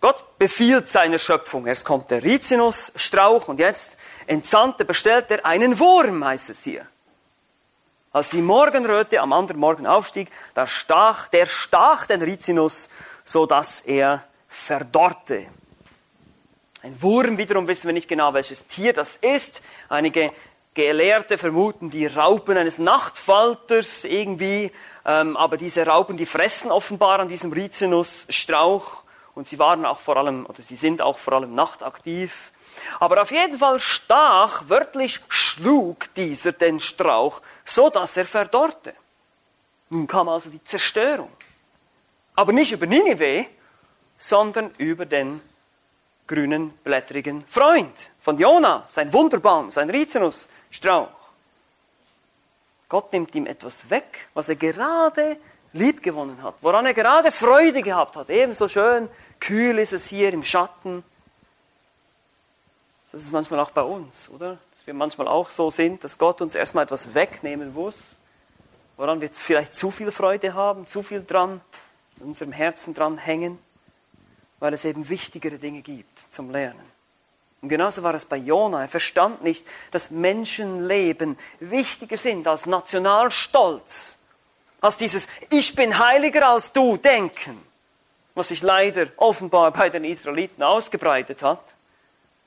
Gott 0.00 0.38
befiehlt 0.38 0.86
seine 0.86 1.18
Schöpfung. 1.18 1.66
Erst 1.66 1.84
kommt 1.84 2.10
der 2.10 2.22
Rizinusstrauch 2.22 3.48
und 3.48 3.58
jetzt 3.58 3.96
entsandte, 4.26 4.84
bestellt 4.84 5.30
er 5.30 5.44
einen 5.44 5.78
Wurm, 5.78 6.24
heißt 6.24 6.50
es 6.50 6.62
hier. 6.62 6.86
Als 8.12 8.30
die 8.30 8.42
Morgenröte 8.42 9.20
am 9.20 9.32
anderen 9.32 9.60
Morgen 9.60 9.86
aufstieg, 9.86 10.30
da 10.54 10.66
stach, 10.66 11.28
der 11.28 11.46
stach 11.46 12.06
den 12.06 12.22
Rizinus, 12.22 12.88
so 13.24 13.44
dass 13.44 13.80
er 13.80 14.24
verdorrte. 14.46 15.46
Ein 16.82 17.02
Wurm 17.02 17.36
wiederum 17.36 17.66
wissen 17.66 17.86
wir 17.86 17.92
nicht 17.92 18.08
genau, 18.08 18.32
welches 18.32 18.66
Tier 18.66 18.92
das 18.92 19.16
ist. 19.16 19.62
Einige 19.88 20.32
Gelehrte 20.74 21.38
vermuten 21.38 21.90
die 21.90 22.06
Raupen 22.06 22.56
eines 22.56 22.78
Nachtfalters 22.78 24.04
irgendwie, 24.04 24.70
ähm, 25.04 25.36
aber 25.36 25.56
diese 25.56 25.84
Raupen, 25.84 26.16
die 26.16 26.24
fressen 26.24 26.70
offenbar 26.70 27.18
an 27.18 27.28
diesem 27.28 27.52
Rizinusstrauch 27.52 29.02
und 29.38 29.46
sie 29.46 29.58
waren 29.60 29.86
auch 29.86 30.00
vor 30.00 30.16
allem, 30.16 30.46
oder 30.46 30.60
sie 30.62 30.74
sind 30.74 31.00
auch 31.00 31.16
vor 31.16 31.34
allem 31.34 31.54
nachtaktiv. 31.54 32.50
Aber 32.98 33.22
auf 33.22 33.30
jeden 33.30 33.56
Fall 33.56 33.78
stach, 33.78 34.64
wörtlich 34.66 35.20
schlug 35.28 36.12
dieser 36.14 36.50
den 36.50 36.80
Strauch, 36.80 37.40
so 37.64 37.88
dass 37.88 38.16
er 38.16 38.26
verdorrte. 38.26 38.94
Nun 39.90 40.08
kam 40.08 40.28
also 40.28 40.50
die 40.50 40.62
Zerstörung. 40.64 41.30
Aber 42.34 42.52
nicht 42.52 42.72
über 42.72 42.86
Ninive, 42.86 43.46
sondern 44.18 44.72
über 44.76 45.06
den 45.06 45.40
grünen, 46.26 46.70
blättrigen 46.82 47.44
Freund 47.48 47.94
von 48.20 48.38
Jona, 48.38 48.88
sein 48.90 49.12
Wunderbaum, 49.12 49.70
sein 49.70 49.88
Rizinusstrauch. 49.88 51.08
Gott 52.88 53.12
nimmt 53.12 53.36
ihm 53.36 53.46
etwas 53.46 53.88
weg, 53.88 54.28
was 54.34 54.48
er 54.48 54.56
gerade 54.56 55.36
liebgewonnen 55.72 56.42
hat, 56.42 56.54
woran 56.60 56.86
er 56.86 56.94
gerade 56.94 57.30
Freude 57.30 57.82
gehabt 57.82 58.16
hat. 58.16 58.30
Ebenso 58.30 58.68
schön 58.68 59.08
Kühl 59.40 59.78
ist 59.78 59.92
es 59.92 60.06
hier 60.06 60.32
im 60.32 60.44
Schatten. 60.44 61.04
Das 63.12 63.22
ist 63.22 63.32
manchmal 63.32 63.60
auch 63.60 63.70
bei 63.70 63.82
uns, 63.82 64.28
oder? 64.28 64.58
Dass 64.74 64.86
wir 64.86 64.94
manchmal 64.94 65.28
auch 65.28 65.50
so 65.50 65.70
sind, 65.70 66.04
dass 66.04 66.18
Gott 66.18 66.40
uns 66.40 66.54
erstmal 66.54 66.84
etwas 66.84 67.14
wegnehmen 67.14 67.72
muss, 67.72 68.16
woran 68.96 69.20
wir 69.20 69.30
vielleicht 69.30 69.74
zu 69.74 69.90
viel 69.90 70.12
Freude 70.12 70.54
haben, 70.54 70.86
zu 70.86 71.02
viel 71.02 71.24
dran, 71.24 71.60
in 72.18 72.26
unserem 72.26 72.52
Herzen 72.52 72.94
dran 72.94 73.16
hängen, 73.16 73.58
weil 74.58 74.74
es 74.74 74.84
eben 74.84 75.08
wichtigere 75.08 75.58
Dinge 75.58 75.82
gibt 75.82 76.18
zum 76.32 76.50
Lernen. 76.50 76.98
Und 77.60 77.70
genauso 77.70 78.02
war 78.02 78.14
es 78.14 78.24
bei 78.24 78.36
Jona. 78.36 78.82
Er 78.82 78.88
verstand 78.88 79.42
nicht, 79.42 79.66
dass 79.90 80.10
Menschenleben 80.10 81.38
wichtiger 81.60 82.16
sind 82.16 82.46
als 82.46 82.66
Nationalstolz, 82.66 84.17
als 84.80 84.96
dieses 84.96 85.28
Ich 85.50 85.74
bin 85.74 85.98
heiliger 85.98 86.48
als 86.48 86.72
du 86.72 86.96
denken 86.96 87.68
was 88.38 88.48
sich 88.48 88.62
leider 88.62 89.08
offenbar 89.16 89.72
bei 89.72 89.90
den 89.90 90.04
Israeliten 90.04 90.62
ausgebreitet 90.62 91.42
hat. 91.42 91.62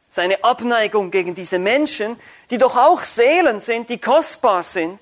Seine 0.10 0.44
Abneigung 0.44 1.12
gegen 1.12 1.36
diese 1.36 1.60
Menschen, 1.60 2.20
die 2.50 2.58
doch 2.58 2.78
auch 2.78 3.04
Seelen 3.04 3.62
sind, 3.62 3.90
die 3.90 3.98
kostbar 3.98 4.64
sind. 4.64 5.00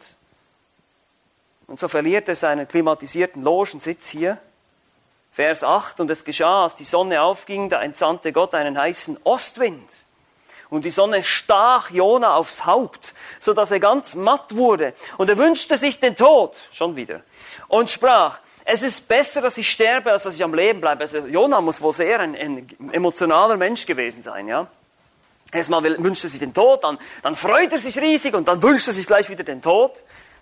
Und 1.67 1.79
so 1.79 1.87
verliert 1.87 2.27
er 2.27 2.35
seinen 2.35 2.67
klimatisierten 2.67 3.43
Logensitz 3.43 4.07
hier. 4.07 4.39
Vers 5.31 5.63
8, 5.63 5.99
und 5.99 6.09
es 6.09 6.25
geschah, 6.25 6.63
als 6.63 6.75
die 6.75 6.83
Sonne 6.83 7.21
aufging, 7.21 7.69
da 7.69 7.81
entsandte 7.81 8.33
Gott 8.33 8.55
einen 8.55 8.77
heißen 8.77 9.19
Ostwind. 9.23 9.89
Und 10.69 10.85
die 10.85 10.91
Sonne 10.91 11.23
stach 11.23 11.89
Jona 11.89 12.35
aufs 12.35 12.65
Haupt, 12.65 13.13
so 13.39 13.53
dass 13.53 13.71
er 13.71 13.79
ganz 13.79 14.13
matt 14.13 14.55
wurde. 14.55 14.93
Und 15.17 15.29
er 15.29 15.37
wünschte 15.37 15.77
sich 15.77 15.99
den 15.99 16.15
Tod, 16.15 16.57
schon 16.71 16.95
wieder. 16.95 17.21
Und 17.67 17.89
sprach, 17.89 18.39
es 18.65 18.83
ist 18.83 19.07
besser, 19.07 19.41
dass 19.41 19.57
ich 19.57 19.71
sterbe, 19.71 20.11
als 20.11 20.23
dass 20.23 20.35
ich 20.35 20.43
am 20.43 20.53
Leben 20.53 20.79
bleibe. 20.79 21.01
Also 21.01 21.19
Jonah 21.19 21.59
muss 21.59 21.81
wohl 21.81 21.93
sehr 21.93 22.19
ein, 22.19 22.35
ein 22.35 22.69
emotionaler 22.91 23.57
Mensch 23.57 23.85
gewesen 23.85 24.21
sein, 24.21 24.47
ja. 24.47 24.67
Erstmal 25.51 25.83
wünscht 25.83 26.23
er 26.23 26.29
sich 26.29 26.39
den 26.39 26.53
Tod, 26.53 26.83
dann, 26.83 26.99
dann 27.23 27.35
freut 27.35 27.71
er 27.71 27.79
sich 27.79 27.97
riesig 27.99 28.35
und 28.35 28.47
dann 28.47 28.61
wünscht 28.61 28.87
er 28.87 28.93
sich 28.93 29.07
gleich 29.07 29.29
wieder 29.31 29.43
den 29.43 29.63
Tod. 29.63 29.93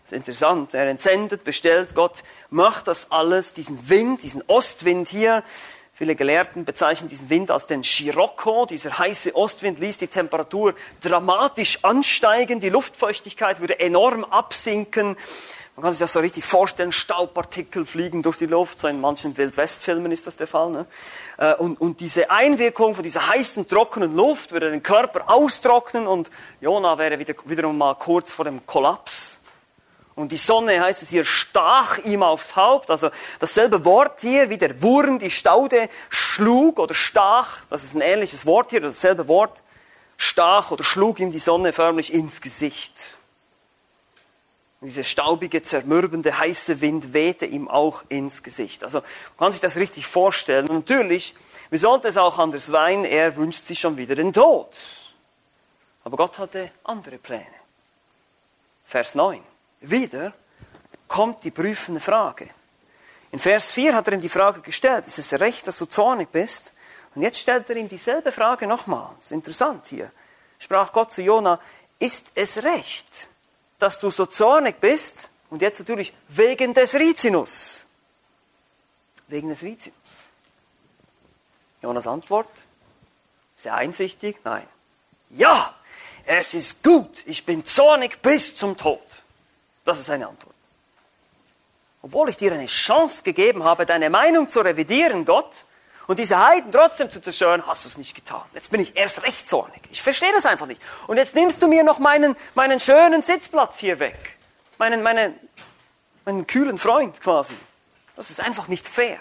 Das 0.03 0.11
ist 0.11 0.17
interessant. 0.17 0.73
Er 0.73 0.87
entsendet, 0.87 1.45
bestellt, 1.45 1.95
Gott 1.95 2.23
macht 2.49 2.89
das 2.89 3.11
alles, 3.11 3.53
diesen 3.53 3.87
Wind, 3.87 4.23
diesen 4.23 4.43
Ostwind 4.47 5.07
hier, 5.07 5.43
Viele 5.97 6.15
Gelehrten 6.15 6.63
bezeichnen 6.63 7.09
diesen 7.09 7.27
Wind 7.31 7.49
als 7.49 7.65
den 7.65 7.83
Scirocco. 7.83 8.67
Dieser 8.67 8.99
heiße 8.99 9.35
Ostwind 9.35 9.79
ließ 9.79 9.97
die 9.97 10.07
Temperatur 10.07 10.75
dramatisch 11.01 11.83
ansteigen. 11.83 12.59
Die 12.59 12.69
Luftfeuchtigkeit 12.69 13.61
würde 13.61 13.79
enorm 13.79 14.23
absinken. 14.23 15.17
Man 15.75 15.83
kann 15.83 15.93
sich 15.93 15.99
das 15.99 16.13
so 16.13 16.19
richtig 16.19 16.45
vorstellen. 16.45 16.91
Staubpartikel 16.91 17.83
fliegen 17.83 18.21
durch 18.21 18.37
die 18.37 18.45
Luft. 18.45 18.77
So 18.77 18.87
in 18.87 19.01
manchen 19.01 19.35
Wildwestfilmen 19.37 20.11
ist 20.11 20.27
das 20.27 20.37
der 20.37 20.45
Fall. 20.45 20.69
Ne? 20.69 20.85
Äh, 21.39 21.55
und, 21.55 21.81
und 21.81 21.99
diese 21.99 22.29
Einwirkung 22.29 22.93
von 22.93 23.03
dieser 23.03 23.27
heißen, 23.27 23.67
trockenen 23.67 24.15
Luft 24.15 24.51
würde 24.51 24.69
den 24.69 24.83
Körper 24.83 25.23
austrocknen 25.31 26.05
und 26.05 26.29
Jona 26.61 26.99
wäre 26.99 27.17
wieder, 27.17 27.33
wiederum 27.45 27.75
mal 27.75 27.95
kurz 27.95 28.31
vor 28.31 28.45
dem 28.45 28.63
Kollaps. 28.67 29.39
Und 30.17 30.31
die 30.31 30.37
Sonne, 30.37 30.81
heißt 30.81 31.03
es 31.03 31.09
hier, 31.09 31.25
stach 31.25 31.99
ihm 31.99 32.23
aufs 32.23 32.55
Haupt. 32.55 32.89
Also 32.89 33.11
dasselbe 33.37 33.85
Wort 33.85 34.21
hier, 34.21 34.49
wie 34.49 34.57
der 34.57 34.81
Wurm 34.81 35.19
die 35.19 35.29
Staude 35.29 35.89
schlug 36.09 36.79
oder 36.79 36.95
stach. 36.95 37.59
Das 37.69 37.83
ist 37.83 37.93
ein 37.93 38.01
ähnliches 38.01 38.43
Wort 38.47 38.71
hier, 38.71 38.81
dasselbe 38.81 39.27
Wort. 39.27 39.61
Stach 40.17 40.71
oder 40.71 40.83
schlug 40.83 41.19
ihm 41.19 41.31
die 41.31 41.37
Sonne 41.37 41.71
förmlich 41.71 42.11
ins 42.11 42.41
Gesicht. 42.41 43.11
Und 44.81 44.87
dieser 44.87 45.03
staubige, 45.03 45.61
zermürbende, 45.61 46.39
heiße 46.39 46.81
Wind 46.81 47.13
wehte 47.13 47.45
ihm 47.45 47.67
auch 47.67 48.03
ins 48.09 48.41
Gesicht. 48.41 48.83
Also 48.83 49.01
man 49.37 49.37
kann 49.37 49.51
sich 49.51 49.61
das 49.61 49.75
richtig 49.75 50.07
vorstellen. 50.07 50.67
Und 50.67 50.77
natürlich, 50.77 51.35
wie 51.69 51.77
sollte 51.77 52.07
es 52.07 52.17
auch 52.17 52.39
anders 52.39 52.65
sein, 52.65 53.05
er 53.05 53.35
wünscht 53.35 53.67
sich 53.67 53.79
schon 53.79 53.97
wieder 53.97 54.15
den 54.15 54.33
Tod. 54.33 54.75
Aber 56.03 56.17
Gott 56.17 56.39
hatte 56.39 56.71
andere 56.83 57.19
Pläne. 57.19 57.45
Vers 58.83 59.13
9. 59.13 59.43
Wieder 59.81 60.33
kommt 61.07 61.43
die 61.43 61.51
prüfende 61.51 62.01
Frage. 62.01 62.49
In 63.31 63.39
Vers 63.39 63.71
4 63.71 63.95
hat 63.95 64.07
er 64.07 64.13
ihm 64.13 64.21
die 64.21 64.29
Frage 64.29 64.61
gestellt, 64.61 65.07
ist 65.07 65.19
es 65.19 65.33
recht, 65.39 65.67
dass 65.67 65.77
du 65.77 65.85
zornig 65.85 66.29
bist? 66.29 66.71
Und 67.13 67.21
jetzt 67.21 67.39
stellt 67.39 67.69
er 67.69 67.75
ihm 67.75 67.89
dieselbe 67.89 68.31
Frage 68.31 68.67
nochmal. 68.67 69.11
Das 69.15 69.25
ist 69.25 69.31
interessant 69.31 69.87
hier. 69.87 70.11
Sprach 70.59 70.91
Gott 70.93 71.11
zu 71.11 71.21
Jona, 71.21 71.59
ist 71.99 72.31
es 72.35 72.63
recht, 72.63 73.27
dass 73.79 73.99
du 73.99 74.09
so 74.09 74.25
zornig 74.25 74.79
bist? 74.79 75.29
Und 75.49 75.61
jetzt 75.61 75.79
natürlich 75.79 76.13
wegen 76.29 76.73
des 76.73 76.93
Rizinus. 76.95 77.85
Wegen 79.27 79.49
des 79.49 79.61
Rizinus. 79.61 79.97
Jonas 81.81 82.07
Antwort, 82.07 82.49
sehr 83.55 83.75
einsichtig, 83.75 84.39
nein. 84.43 84.67
Ja, 85.29 85.75
es 86.25 86.53
ist 86.53 86.83
gut, 86.83 87.23
ich 87.25 87.45
bin 87.45 87.65
zornig 87.65 88.21
bis 88.21 88.55
zum 88.55 88.77
Tod. 88.77 89.01
Das 89.87 89.99
ist 89.99 90.07
seine 90.07 90.27
Antwort. 90.27 90.53
Obwohl 92.01 92.29
ich 92.29 92.35
dir 92.35 92.51
eine 92.51 92.65
Chance 92.65 93.23
gegeben 93.23 93.63
habe, 93.63 93.85
deine 93.85 94.09
Meinung 94.09 94.49
zu 94.49 94.59
revidieren, 94.59 95.23
Gott, 95.23 95.63
und 96.07 96.19
diese 96.19 96.37
Heiden 96.45 96.73
trotzdem 96.73 97.09
zu 97.09 97.21
zerstören, 97.21 97.65
hast 97.65 97.85
du 97.85 97.89
es 97.89 97.97
nicht 97.97 98.13
getan. 98.13 98.43
Jetzt 98.53 98.69
bin 98.69 98.81
ich 98.81 98.97
erst 98.97 99.23
recht 99.23 99.47
zornig. 99.47 99.81
Ich 99.89 100.01
verstehe 100.01 100.33
das 100.33 100.45
einfach 100.45 100.65
nicht. 100.65 100.81
Und 101.07 101.15
jetzt 101.15 101.35
nimmst 101.35 101.61
du 101.61 101.69
mir 101.69 101.85
noch 101.85 101.99
meinen, 101.99 102.35
meinen 102.53 102.81
schönen 102.81 103.21
Sitzplatz 103.21 103.77
hier 103.77 103.97
weg. 103.99 104.37
Meinen, 104.77 105.03
meinen, 105.03 105.39
meinen 106.25 106.45
kühlen 106.45 106.77
Freund 106.77 107.21
quasi. 107.21 107.55
Das 108.17 108.29
ist 108.29 108.41
einfach 108.41 108.67
nicht 108.67 108.85
fair. 108.85 109.19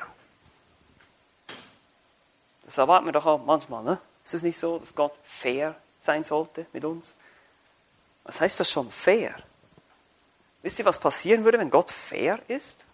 Das 2.65 2.77
erwarten 2.77 3.07
wir 3.07 3.13
doch 3.13 3.27
auch 3.27 3.45
manchmal, 3.45 3.85
ne? 3.85 4.01
Ist 4.25 4.35
es 4.35 4.43
nicht 4.43 4.59
so, 4.59 4.81
dass 4.81 4.93
Gott 4.97 5.13
fair 5.23 5.77
sein 6.01 6.25
sollte 6.25 6.67
mit 6.73 6.85
uns? 6.85 7.15
Was 8.25 8.41
heißt 8.41 8.59
das 8.59 8.69
schon 8.69 8.91
fair? 8.91 9.33
Wisst 10.67 10.81
ihr, 10.81 10.85
was 10.85 10.99
passieren 10.99 11.45
würde, 11.45 11.61
wenn 11.61 11.71
Gott 11.71 11.93
fair 11.93 12.41
ist? 12.49 12.85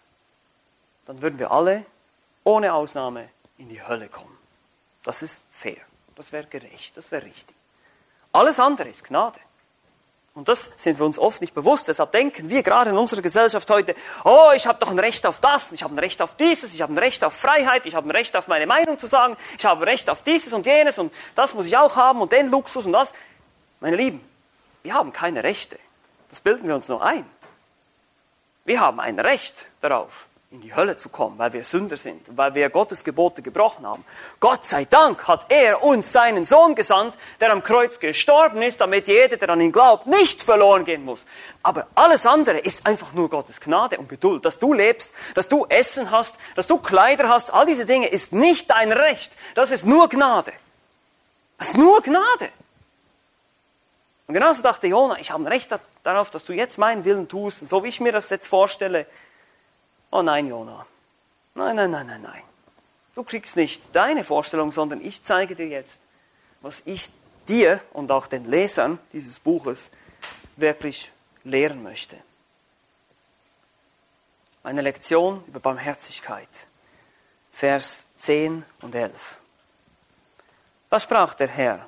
Dann 1.07 1.23
würden 1.23 1.39
wir 1.39 1.49
alle 1.49 1.87
ohne 2.43 2.71
Ausnahme 2.71 3.29
in 3.57 3.67
die 3.67 3.81
Hölle 3.81 4.09
kommen. 4.09 4.37
Das 5.03 5.23
ist 5.23 5.43
fair. 5.51 5.77
Das 6.15 6.31
wäre 6.31 6.45
gerecht. 6.45 6.95
Das 6.95 7.09
wäre 7.09 7.25
richtig. 7.25 7.55
Alles 8.31 8.59
andere 8.59 8.89
ist 8.89 9.03
Gnade. 9.03 9.39
Und 10.35 10.49
das 10.49 10.69
sind 10.77 10.99
wir 10.99 11.05
uns 11.07 11.17
oft 11.17 11.41
nicht 11.41 11.55
bewusst. 11.55 11.87
Deshalb 11.87 12.11
denken 12.11 12.47
wir 12.47 12.61
gerade 12.61 12.91
in 12.91 12.95
unserer 12.95 13.23
Gesellschaft 13.23 13.67
heute, 13.71 13.95
oh, 14.23 14.51
ich 14.55 14.67
habe 14.67 14.77
doch 14.79 14.91
ein 14.91 14.99
Recht 14.99 15.25
auf 15.25 15.39
das, 15.39 15.71
ich 15.71 15.81
habe 15.81 15.95
ein 15.95 15.99
Recht 15.99 16.21
auf 16.21 16.37
dieses, 16.37 16.75
ich 16.75 16.81
habe 16.83 16.93
ein 16.93 16.99
Recht 16.99 17.23
auf 17.23 17.33
Freiheit, 17.33 17.87
ich 17.87 17.95
habe 17.95 18.07
ein 18.07 18.11
Recht 18.11 18.35
auf 18.35 18.47
meine 18.47 18.67
Meinung 18.67 18.99
zu 18.99 19.07
sagen, 19.07 19.35
ich 19.57 19.65
habe 19.65 19.81
ein 19.81 19.89
Recht 19.89 20.11
auf 20.11 20.21
dieses 20.21 20.53
und 20.53 20.67
jenes 20.67 20.99
und 20.99 21.11
das 21.33 21.55
muss 21.55 21.65
ich 21.65 21.75
auch 21.75 21.95
haben 21.95 22.21
und 22.21 22.33
den 22.33 22.51
Luxus 22.51 22.85
und 22.85 22.93
das. 22.93 23.11
Meine 23.79 23.95
Lieben, 23.95 24.23
wir 24.83 24.93
haben 24.93 25.11
keine 25.11 25.43
Rechte. 25.43 25.79
Das 26.29 26.39
bilden 26.39 26.67
wir 26.67 26.75
uns 26.75 26.87
nur 26.87 27.03
ein. 27.03 27.25
Wir 28.65 28.79
haben 28.79 29.01
ein 29.01 29.19
Recht 29.19 29.65
darauf, 29.81 30.09
in 30.49 30.61
die 30.61 30.73
Hölle 30.73 30.95
zu 30.95 31.09
kommen, 31.09 31.37
weil 31.37 31.51
wir 31.51 31.65
Sünder 31.65 31.97
sind, 31.97 32.21
weil 32.37 32.53
wir 32.53 32.69
Gottes 32.69 33.03
Gebote 33.03 33.41
gebrochen 33.41 33.85
haben. 33.85 34.05
Gott 34.39 34.63
sei 34.63 34.85
Dank 34.85 35.27
hat 35.27 35.47
er 35.49 35.83
uns 35.83 36.13
seinen 36.13 36.45
Sohn 36.45 36.73
gesandt, 36.73 37.17
der 37.41 37.51
am 37.51 37.61
Kreuz 37.61 37.99
gestorben 37.99 38.61
ist, 38.61 38.79
damit 38.79 39.09
jeder, 39.09 39.35
der 39.35 39.49
an 39.49 39.59
ihn 39.59 39.73
glaubt, 39.73 40.07
nicht 40.07 40.41
verloren 40.43 40.85
gehen 40.85 41.03
muss. 41.03 41.25
Aber 41.61 41.87
alles 41.95 42.25
andere 42.25 42.59
ist 42.59 42.87
einfach 42.87 43.11
nur 43.11 43.29
Gottes 43.29 43.59
Gnade 43.59 43.97
und 43.97 44.07
Geduld. 44.07 44.45
Dass 44.45 44.59
du 44.59 44.73
lebst, 44.73 45.13
dass 45.33 45.49
du 45.49 45.65
Essen 45.67 46.11
hast, 46.11 46.37
dass 46.55 46.67
du 46.67 46.77
Kleider 46.77 47.27
hast, 47.27 47.51
all 47.51 47.65
diese 47.65 47.85
Dinge 47.85 48.07
ist 48.07 48.31
nicht 48.31 48.69
dein 48.69 48.93
Recht. 48.93 49.33
Das 49.55 49.71
ist 49.71 49.85
nur 49.85 50.07
Gnade. 50.07 50.53
Das 51.57 51.69
ist 51.69 51.77
nur 51.77 52.01
Gnade. 52.01 52.49
Und 54.27 54.33
genauso 54.33 54.61
dachte 54.61 54.87
Jona, 54.87 55.19
ich 55.19 55.31
habe 55.31 55.43
ein 55.43 55.47
Recht 55.47 55.69
darauf, 56.03 56.31
dass 56.31 56.45
du 56.45 56.53
jetzt 56.53 56.77
meinen 56.77 57.03
Willen 57.05 57.27
tust, 57.27 57.67
so 57.67 57.83
wie 57.83 57.89
ich 57.89 57.99
mir 57.99 58.11
das 58.11 58.29
jetzt 58.29 58.47
vorstelle. 58.47 59.05
Oh 60.11 60.21
nein, 60.21 60.47
Jona. 60.47 60.85
Nein, 61.55 61.75
nein, 61.75 61.91
nein, 61.91 62.07
nein, 62.07 62.21
nein. 62.21 62.43
Du 63.15 63.23
kriegst 63.23 63.55
nicht 63.55 63.83
deine 63.93 64.23
Vorstellung, 64.23 64.71
sondern 64.71 65.03
ich 65.03 65.23
zeige 65.23 65.55
dir 65.55 65.67
jetzt, 65.67 65.99
was 66.61 66.81
ich 66.85 67.11
dir 67.47 67.81
und 67.91 68.11
auch 68.11 68.27
den 68.27 68.45
Lesern 68.45 68.97
dieses 69.11 69.39
Buches 69.39 69.89
wirklich 70.55 71.11
lehren 71.43 71.83
möchte. 71.83 72.17
Eine 74.63 74.81
Lektion 74.81 75.43
über 75.47 75.59
Barmherzigkeit. 75.59 76.67
Vers 77.51 78.07
10 78.17 78.65
und 78.81 78.95
11. 78.95 79.13
Da 80.89 80.99
sprach 80.99 81.33
der 81.33 81.49
Herr, 81.49 81.87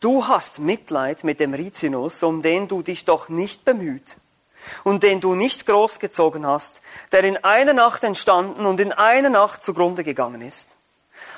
Du 0.00 0.26
hast 0.26 0.58
Mitleid 0.58 1.24
mit 1.24 1.40
dem 1.40 1.52
Rizinus, 1.52 2.22
um 2.22 2.40
den 2.40 2.68
du 2.68 2.82
dich 2.82 3.04
doch 3.04 3.28
nicht 3.28 3.66
bemüht 3.66 4.16
und 4.82 5.02
den 5.02 5.20
du 5.20 5.34
nicht 5.34 5.66
großgezogen 5.66 6.46
hast, 6.46 6.80
der 7.12 7.24
in 7.24 7.36
einer 7.44 7.74
Nacht 7.74 8.02
entstanden 8.02 8.64
und 8.64 8.80
in 8.80 8.92
einer 8.92 9.28
Nacht 9.28 9.62
zugrunde 9.62 10.02
gegangen 10.02 10.40
ist. 10.40 10.70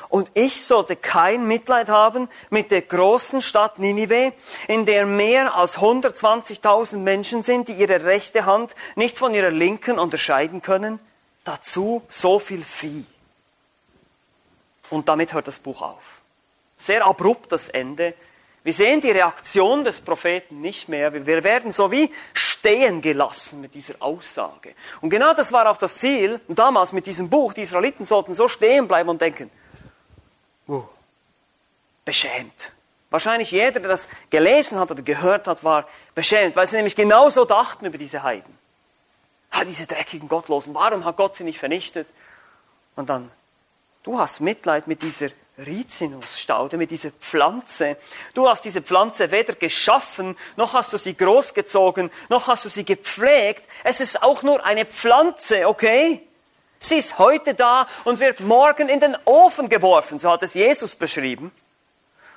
Und 0.09 0.31
ich 0.35 0.65
sollte 0.65 0.95
kein 0.95 1.49
Mitleid 1.49 1.89
haben 1.89 2.29
mit 2.51 2.71
der 2.71 2.83
großen 2.83 3.41
Stadt 3.41 3.79
Ninive, 3.79 4.33
in 4.69 4.85
der 4.85 5.07
mehr 5.07 5.55
als 5.55 5.79
120.000 5.79 6.99
Menschen 6.99 7.43
sind, 7.43 7.69
die 7.69 7.73
ihre 7.73 8.05
rechte 8.05 8.45
Hand 8.45 8.75
nicht 8.95 9.19
von 9.19 9.35
ihrer 9.35 9.51
linken 9.51 9.99
unterscheiden 9.99 10.61
können. 10.61 11.01
Dazu 11.45 12.03
so 12.09 12.39
viel 12.39 12.63
Vieh. 12.63 13.07
Und 14.91 15.09
damit 15.09 15.33
hört 15.33 15.49
das 15.49 15.59
Buch 15.59 15.81
auf. 15.81 16.03
Sehr 16.77 17.07
abrupt 17.07 17.51
das 17.51 17.71
Ende. 17.71 18.15
Wir 18.65 18.73
sehen 18.73 19.01
die 19.01 19.11
Reaktion 19.11 19.83
des 19.83 20.01
Propheten 20.01 20.61
nicht 20.61 20.89
mehr. 20.89 21.13
Wir 21.13 21.43
werden 21.43 21.73
so 21.73 21.91
wie 21.91 22.13
stehen 22.33 23.03
gelassen 23.03 23.61
mit 23.61 23.75
dieser 23.75 23.95
Aussage. 23.99 24.75
Und 25.01 25.11
genau 25.11 25.35
das 25.35 25.53
war 25.53 25.69
auch 25.69 25.77
das 25.77 25.99
Ziel 25.99 26.41
damals 26.47 26.93
mit 26.93 27.07
diesem 27.07 27.29
Buch. 27.29 27.55
Die 27.55 27.63
Israeliten 27.63 28.05
sollten 28.05 28.35
so 28.35 28.47
stehen 28.47 28.87
bleiben 28.87 29.09
und 29.09 29.21
denken, 29.21 29.51
uh, 30.69 30.85
beschämt. 32.05 32.73
Wahrscheinlich 33.11 33.51
jeder, 33.51 33.81
der 33.81 33.91
das 33.91 34.09
gelesen 34.31 34.79
hat 34.79 34.91
oder 34.91 35.03
gehört 35.03 35.49
hat, 35.49 35.65
war 35.65 35.89
beschämt, 36.15 36.55
weil 36.55 36.67
sie 36.67 36.77
nämlich 36.77 36.97
genauso 36.97 37.45
dachten 37.45 37.85
über 37.85 37.99
diese 37.99 38.23
Heiden. 38.23 38.57
Ah, 39.51 39.65
diese 39.65 39.87
dreckigen 39.87 40.29
Gottlosen, 40.29 40.73
warum 40.73 41.05
hat 41.05 41.17
Gott 41.17 41.35
sie 41.37 41.45
nicht 41.45 41.59
vernichtet? 41.59 42.09
Und 42.97 43.11
dann, 43.11 43.31
du 44.03 44.19
hast 44.19 44.41
Mitleid 44.41 44.87
mit 44.87 45.03
dieser 45.03 45.29
Rizinusstaude, 45.59 46.79
mit 46.79 46.91
dieser 46.91 47.11
Pflanze. 47.11 47.97
Du 48.33 48.49
hast 48.49 48.65
diese 48.65 48.81
Pflanze 48.81 49.31
weder 49.31 49.55
geschaffen, 49.55 50.37
noch 50.57 50.73
hast 50.73 50.93
du 50.93 50.97
sie 50.99 51.15
großgezogen, 51.15 52.11
noch 52.31 52.47
hast 52.47 52.65
du 52.65 52.69
sie 52.71 52.85
gepflegt. 52.85 53.65
Es 53.85 54.01
ist 54.01 54.23
auch 54.23 54.43
nur 54.43 54.65
eine 54.65 54.87
Pflanze, 54.87 55.69
okay? 55.69 56.27
Sie 56.81 56.97
ist 56.97 57.19
heute 57.19 57.55
da 57.55 57.87
und 58.05 58.19
wird 58.19 58.41
morgen 58.41 58.89
in 58.89 58.99
den 58.99 59.17
Ofen 59.25 59.69
geworfen, 59.69 60.19
so 60.19 60.31
hat 60.31 60.43
es 60.43 60.55
Jesus 60.55 60.97
beschrieben. 60.97 61.53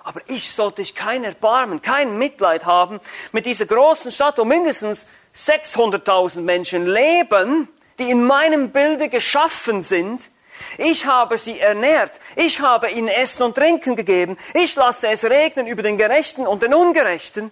Aber 0.03 0.21
ich 0.27 0.51
sollte 0.51 0.81
ich 0.83 0.93
kein 0.93 1.23
Erbarmen, 1.23 1.81
kein 1.81 2.17
Mitleid 2.19 2.65
haben 2.65 2.99
mit 3.31 3.45
dieser 3.45 3.65
großen 3.65 4.11
Stadt, 4.11 4.37
wo 4.37 4.45
mindestens 4.45 5.07
600.000 5.35 6.41
Menschen 6.41 6.85
leben, 6.85 7.69
die 7.97 8.11
in 8.11 8.25
meinem 8.25 8.71
Bilde 8.71 9.09
geschaffen 9.09 9.81
sind 9.81 10.29
ich 10.77 11.05
habe 11.05 11.37
sie 11.37 11.59
ernährt. 11.59 12.19
Ich 12.35 12.59
habe 12.61 12.89
ihnen 12.89 13.07
Essen 13.07 13.43
und 13.43 13.55
Trinken 13.55 13.95
gegeben. 13.95 14.37
Ich 14.53 14.75
lasse 14.75 15.07
es 15.09 15.23
regnen 15.23 15.67
über 15.67 15.83
den 15.83 15.97
Gerechten 15.97 16.47
und 16.47 16.63
den 16.63 16.73
Ungerechten. 16.73 17.51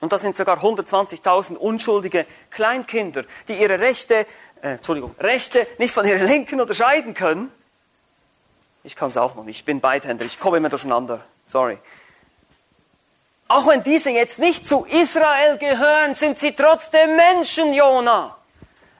Und 0.00 0.12
das 0.12 0.22
sind 0.22 0.34
sogar 0.34 0.58
120.000 0.58 1.54
unschuldige 1.54 2.26
Kleinkinder, 2.50 3.24
die 3.46 3.54
ihre 3.54 3.78
Rechte, 3.78 4.26
äh, 4.60 4.72
Entschuldigung, 4.72 5.14
Rechte 5.20 5.66
nicht 5.78 5.94
von 5.94 6.04
ihren 6.04 6.26
Linken 6.26 6.60
unterscheiden 6.60 7.14
können. 7.14 7.52
Ich 8.82 8.96
kann 8.96 9.10
es 9.10 9.16
auch 9.16 9.36
noch 9.36 9.44
nicht, 9.44 9.58
ich 9.58 9.64
bin 9.64 9.80
Beidhänder, 9.80 10.24
ich 10.24 10.40
komme 10.40 10.56
immer 10.56 10.70
durcheinander. 10.70 11.24
Sorry. 11.46 11.78
Auch 13.46 13.68
wenn 13.68 13.84
diese 13.84 14.10
jetzt 14.10 14.38
nicht 14.38 14.66
zu 14.66 14.86
Israel 14.86 15.58
gehören, 15.58 16.14
sind 16.14 16.38
sie 16.38 16.52
trotzdem 16.52 17.14
Menschen, 17.14 17.72
Jona. 17.72 18.36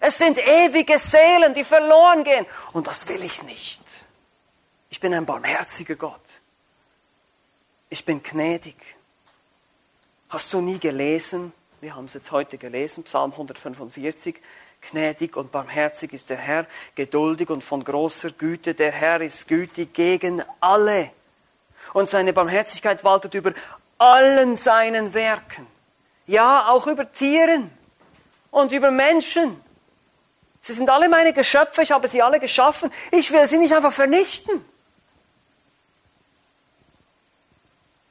Es 0.04 0.18
sind 0.18 0.36
ewige 0.36 0.98
Seelen, 0.98 1.54
die 1.54 1.62
verloren 1.62 2.24
gehen. 2.24 2.44
Und 2.72 2.88
das 2.88 3.06
will 3.06 3.22
ich 3.22 3.44
nicht. 3.44 3.80
Ich 4.90 4.98
bin 4.98 5.14
ein 5.14 5.24
barmherziger 5.24 5.94
Gott. 5.94 6.20
Ich 7.88 8.04
bin 8.04 8.20
gnädig. 8.20 8.74
Hast 10.28 10.52
du 10.52 10.60
nie 10.60 10.80
gelesen? 10.80 11.52
Wir 11.80 11.94
haben 11.94 12.06
es 12.06 12.14
jetzt 12.14 12.32
heute 12.32 12.58
gelesen, 12.58 13.04
Psalm 13.04 13.30
145. 13.30 14.34
Gnädig 14.90 15.36
und 15.36 15.52
barmherzig 15.52 16.12
ist 16.12 16.30
der 16.30 16.38
Herr, 16.38 16.66
geduldig 16.96 17.48
und 17.50 17.62
von 17.62 17.84
großer 17.84 18.32
Güte. 18.32 18.74
Der 18.74 18.90
Herr 18.90 19.20
ist 19.20 19.46
gütig 19.46 19.94
gegen 19.94 20.42
alle. 20.58 21.12
Und 21.92 22.08
seine 22.08 22.32
Barmherzigkeit 22.32 23.04
waltet 23.04 23.34
über 23.34 23.52
allen 23.98 24.56
seinen 24.56 25.14
Werken. 25.14 25.68
Ja, 26.26 26.70
auch 26.70 26.88
über 26.88 27.12
Tieren 27.12 27.70
und 28.50 28.72
über 28.72 28.90
Menschen. 28.90 29.62
Sie 30.62 30.72
sind 30.72 30.88
alle 30.88 31.08
meine 31.08 31.32
Geschöpfe, 31.32 31.82
ich 31.82 31.90
habe 31.90 32.06
sie 32.06 32.22
alle 32.22 32.38
geschaffen. 32.38 32.90
Ich 33.10 33.32
will 33.32 33.46
sie 33.48 33.58
nicht 33.58 33.74
einfach 33.74 33.92
vernichten. 33.92 34.64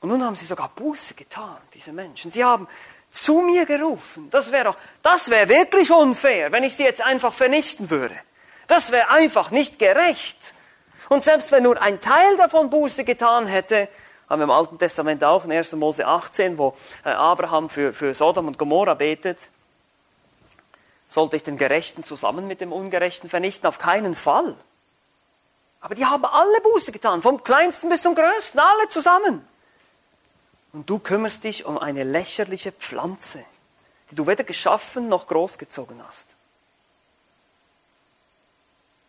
Und 0.01 0.09
nun 0.09 0.23
haben 0.23 0.35
sie 0.35 0.45
sogar 0.45 0.69
Buße 0.69 1.13
getan, 1.13 1.57
diese 1.73 1.93
Menschen. 1.93 2.29
Sie 2.29 2.43
haben 2.43 2.67
zu 3.11 3.41
mir 3.41 3.65
gerufen. 3.65 4.29
Das 4.31 4.51
wäre 4.51 4.65
doch, 4.65 4.77
das 5.01 5.29
wäre 5.29 5.47
wirklich 5.47 5.91
unfair, 5.91 6.51
wenn 6.51 6.63
ich 6.63 6.75
sie 6.75 6.83
jetzt 6.83 7.01
einfach 7.01 7.33
vernichten 7.33 7.89
würde. 7.89 8.15
Das 8.67 8.91
wäre 8.91 9.09
einfach 9.09 9.51
nicht 9.51 9.79
gerecht. 9.79 10.53
Und 11.07 11.23
selbst 11.23 11.51
wenn 11.51 11.63
nur 11.63 11.81
ein 11.81 12.01
Teil 12.01 12.35
davon 12.37 12.69
Buße 12.69 13.05
getan 13.05 13.47
hätte, 13.47 13.87
haben 14.29 14.39
wir 14.39 14.45
im 14.45 14.51
Alten 14.51 14.77
Testament 14.77 15.23
auch 15.23 15.45
in 15.45 15.51
1. 15.51 15.73
Mose 15.73 16.05
18, 16.05 16.57
wo 16.57 16.73
äh, 17.05 17.09
Abraham 17.09 17.69
für, 17.69 17.93
für 17.93 18.13
Sodom 18.13 18.47
und 18.47 18.57
Gomorra 18.57 18.93
betet, 18.93 19.37
sollte 21.11 21.35
ich 21.35 21.43
den 21.43 21.57
Gerechten 21.57 22.05
zusammen 22.05 22.47
mit 22.47 22.61
dem 22.61 22.71
Ungerechten 22.71 23.29
vernichten? 23.29 23.67
Auf 23.67 23.79
keinen 23.79 24.15
Fall. 24.15 24.55
Aber 25.81 25.93
die 25.93 26.05
haben 26.05 26.23
alle 26.23 26.61
Buße 26.61 26.93
getan, 26.93 27.21
vom 27.21 27.43
kleinsten 27.43 27.89
bis 27.89 28.03
zum 28.03 28.15
größten, 28.15 28.59
alle 28.59 28.87
zusammen. 28.87 29.45
Und 30.71 30.89
du 30.89 30.99
kümmerst 30.99 31.43
dich 31.43 31.65
um 31.65 31.77
eine 31.77 32.05
lächerliche 32.05 32.71
Pflanze, 32.71 33.43
die 34.09 34.15
du 34.15 34.25
weder 34.25 34.45
geschaffen 34.45 35.09
noch 35.09 35.27
großgezogen 35.27 36.01
hast. 36.07 36.35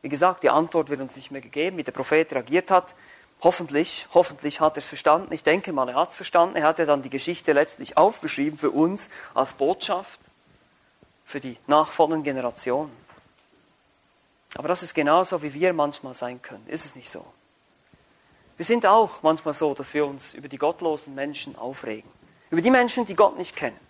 Wie 0.00 0.08
gesagt, 0.08 0.42
die 0.42 0.50
Antwort 0.50 0.88
wird 0.88 1.00
uns 1.00 1.14
nicht 1.14 1.30
mehr 1.30 1.40
gegeben, 1.40 1.76
wie 1.76 1.84
der 1.84 1.92
Prophet 1.92 2.32
reagiert 2.32 2.72
hat. 2.72 2.96
Hoffentlich, 3.42 4.08
hoffentlich 4.12 4.58
hat 4.58 4.76
er 4.76 4.78
es 4.78 4.88
verstanden. 4.88 5.32
Ich 5.32 5.44
denke 5.44 5.72
mal, 5.72 5.88
er 5.88 5.94
hat 5.94 6.10
es 6.10 6.16
verstanden. 6.16 6.56
Er 6.56 6.66
hat 6.66 6.80
ja 6.80 6.84
dann 6.84 7.04
die 7.04 7.10
Geschichte 7.10 7.52
letztlich 7.52 7.96
aufgeschrieben 7.96 8.58
für 8.58 8.72
uns 8.72 9.08
als 9.34 9.54
Botschaft, 9.54 10.18
für 11.32 11.40
die 11.40 11.56
nachfolgenden 11.66 12.24
Generationen. 12.24 12.94
Aber 14.54 14.68
das 14.68 14.82
ist 14.82 14.92
genauso, 14.92 15.42
wie 15.42 15.54
wir 15.54 15.72
manchmal 15.72 16.12
sein 16.12 16.42
können. 16.42 16.62
Ist 16.66 16.84
es 16.84 16.94
nicht 16.94 17.10
so? 17.10 17.24
Wir 18.58 18.66
sind 18.66 18.84
auch 18.84 19.22
manchmal 19.22 19.54
so, 19.54 19.72
dass 19.72 19.94
wir 19.94 20.04
uns 20.04 20.34
über 20.34 20.48
die 20.48 20.58
gottlosen 20.58 21.14
Menschen 21.14 21.56
aufregen. 21.56 22.10
Über 22.50 22.60
die 22.60 22.70
Menschen, 22.70 23.06
die 23.06 23.16
Gott 23.16 23.38
nicht 23.38 23.56
kennen. 23.56 23.80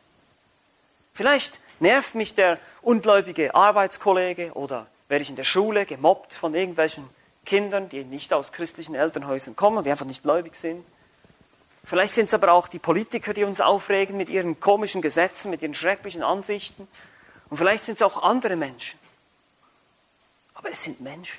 Vielleicht 1.15 1.59
nervt 1.81 2.15
mich 2.15 2.37
der 2.37 2.61
ungläubige 2.81 3.57
Arbeitskollege 3.57 4.53
oder 4.53 4.87
werde 5.09 5.23
ich 5.23 5.31
in 5.31 5.35
der 5.35 5.43
Schule 5.43 5.85
gemobbt 5.85 6.35
von 6.35 6.55
irgendwelchen 6.55 7.09
Kindern, 7.45 7.89
die 7.89 8.05
nicht 8.05 8.33
aus 8.33 8.53
christlichen 8.53 8.95
Elternhäusern 8.95 9.57
kommen 9.57 9.79
und 9.79 9.85
die 9.85 9.91
einfach 9.91 10.07
nicht 10.07 10.23
gläubig 10.23 10.55
sind. 10.55 10.87
Vielleicht 11.83 12.15
sind 12.15 12.27
es 12.27 12.35
aber 12.35 12.53
auch 12.53 12.69
die 12.69 12.79
Politiker, 12.79 13.35
die 13.35 13.43
uns 13.43 13.61
aufregen 13.61 14.17
mit 14.17 14.29
ihren 14.29 14.61
komischen 14.61 15.03
Gesetzen, 15.03 15.51
mit 15.51 15.61
ihren 15.61 15.75
schrecklichen 15.75 16.23
Ansichten. 16.23 16.87
Und 17.53 17.59
vielleicht 17.59 17.85
sind 17.85 17.97
es 17.97 18.03
auch 18.03 18.23
andere 18.23 18.57
Menschen. 18.57 18.99
Aber 20.55 20.71
es 20.71 20.85
sind 20.85 21.03
Menschen. 21.03 21.39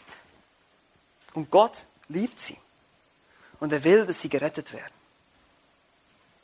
Und 1.33 1.49
Gott 1.49 1.85
liebt 2.07 2.37
sie. 2.37 2.55
Und 3.59 3.73
er 3.73 3.83
will, 3.83 4.05
dass 4.05 4.21
sie 4.21 4.29
gerettet 4.29 4.73
werden. 4.73 4.93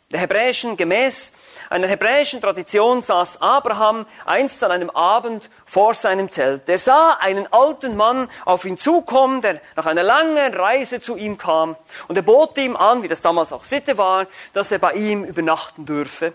Der 0.09 0.21
hebräischen, 0.21 0.75
gemäß 0.75 1.33
einer 1.69 1.85
hebräischen 1.85 2.41
Tradition 2.41 3.03
saß 3.03 3.43
Abraham 3.43 4.07
einst 4.25 4.63
an 4.63 4.71
einem 4.71 4.89
Abend 4.89 5.51
vor 5.65 5.93
seinem 5.93 6.31
Zelt. 6.31 6.67
Er 6.67 6.79
sah 6.79 7.17
einen 7.19 7.45
alten 7.53 7.95
Mann 7.95 8.27
auf 8.45 8.65
ihn 8.65 8.79
zukommen, 8.79 9.43
der 9.43 9.61
nach 9.75 9.85
einer 9.85 10.01
langen 10.01 10.51
Reise 10.55 10.99
zu 10.99 11.15
ihm 11.15 11.37
kam. 11.37 11.75
Und 12.07 12.15
er 12.15 12.23
bot 12.23 12.57
ihm 12.57 12.75
an, 12.75 13.03
wie 13.03 13.07
das 13.07 13.21
damals 13.21 13.53
auch 13.53 13.65
Sitte 13.65 13.99
war, 13.99 14.25
dass 14.53 14.71
er 14.71 14.79
bei 14.79 14.93
ihm 14.93 15.23
übernachten 15.23 15.85
dürfe. 15.85 16.33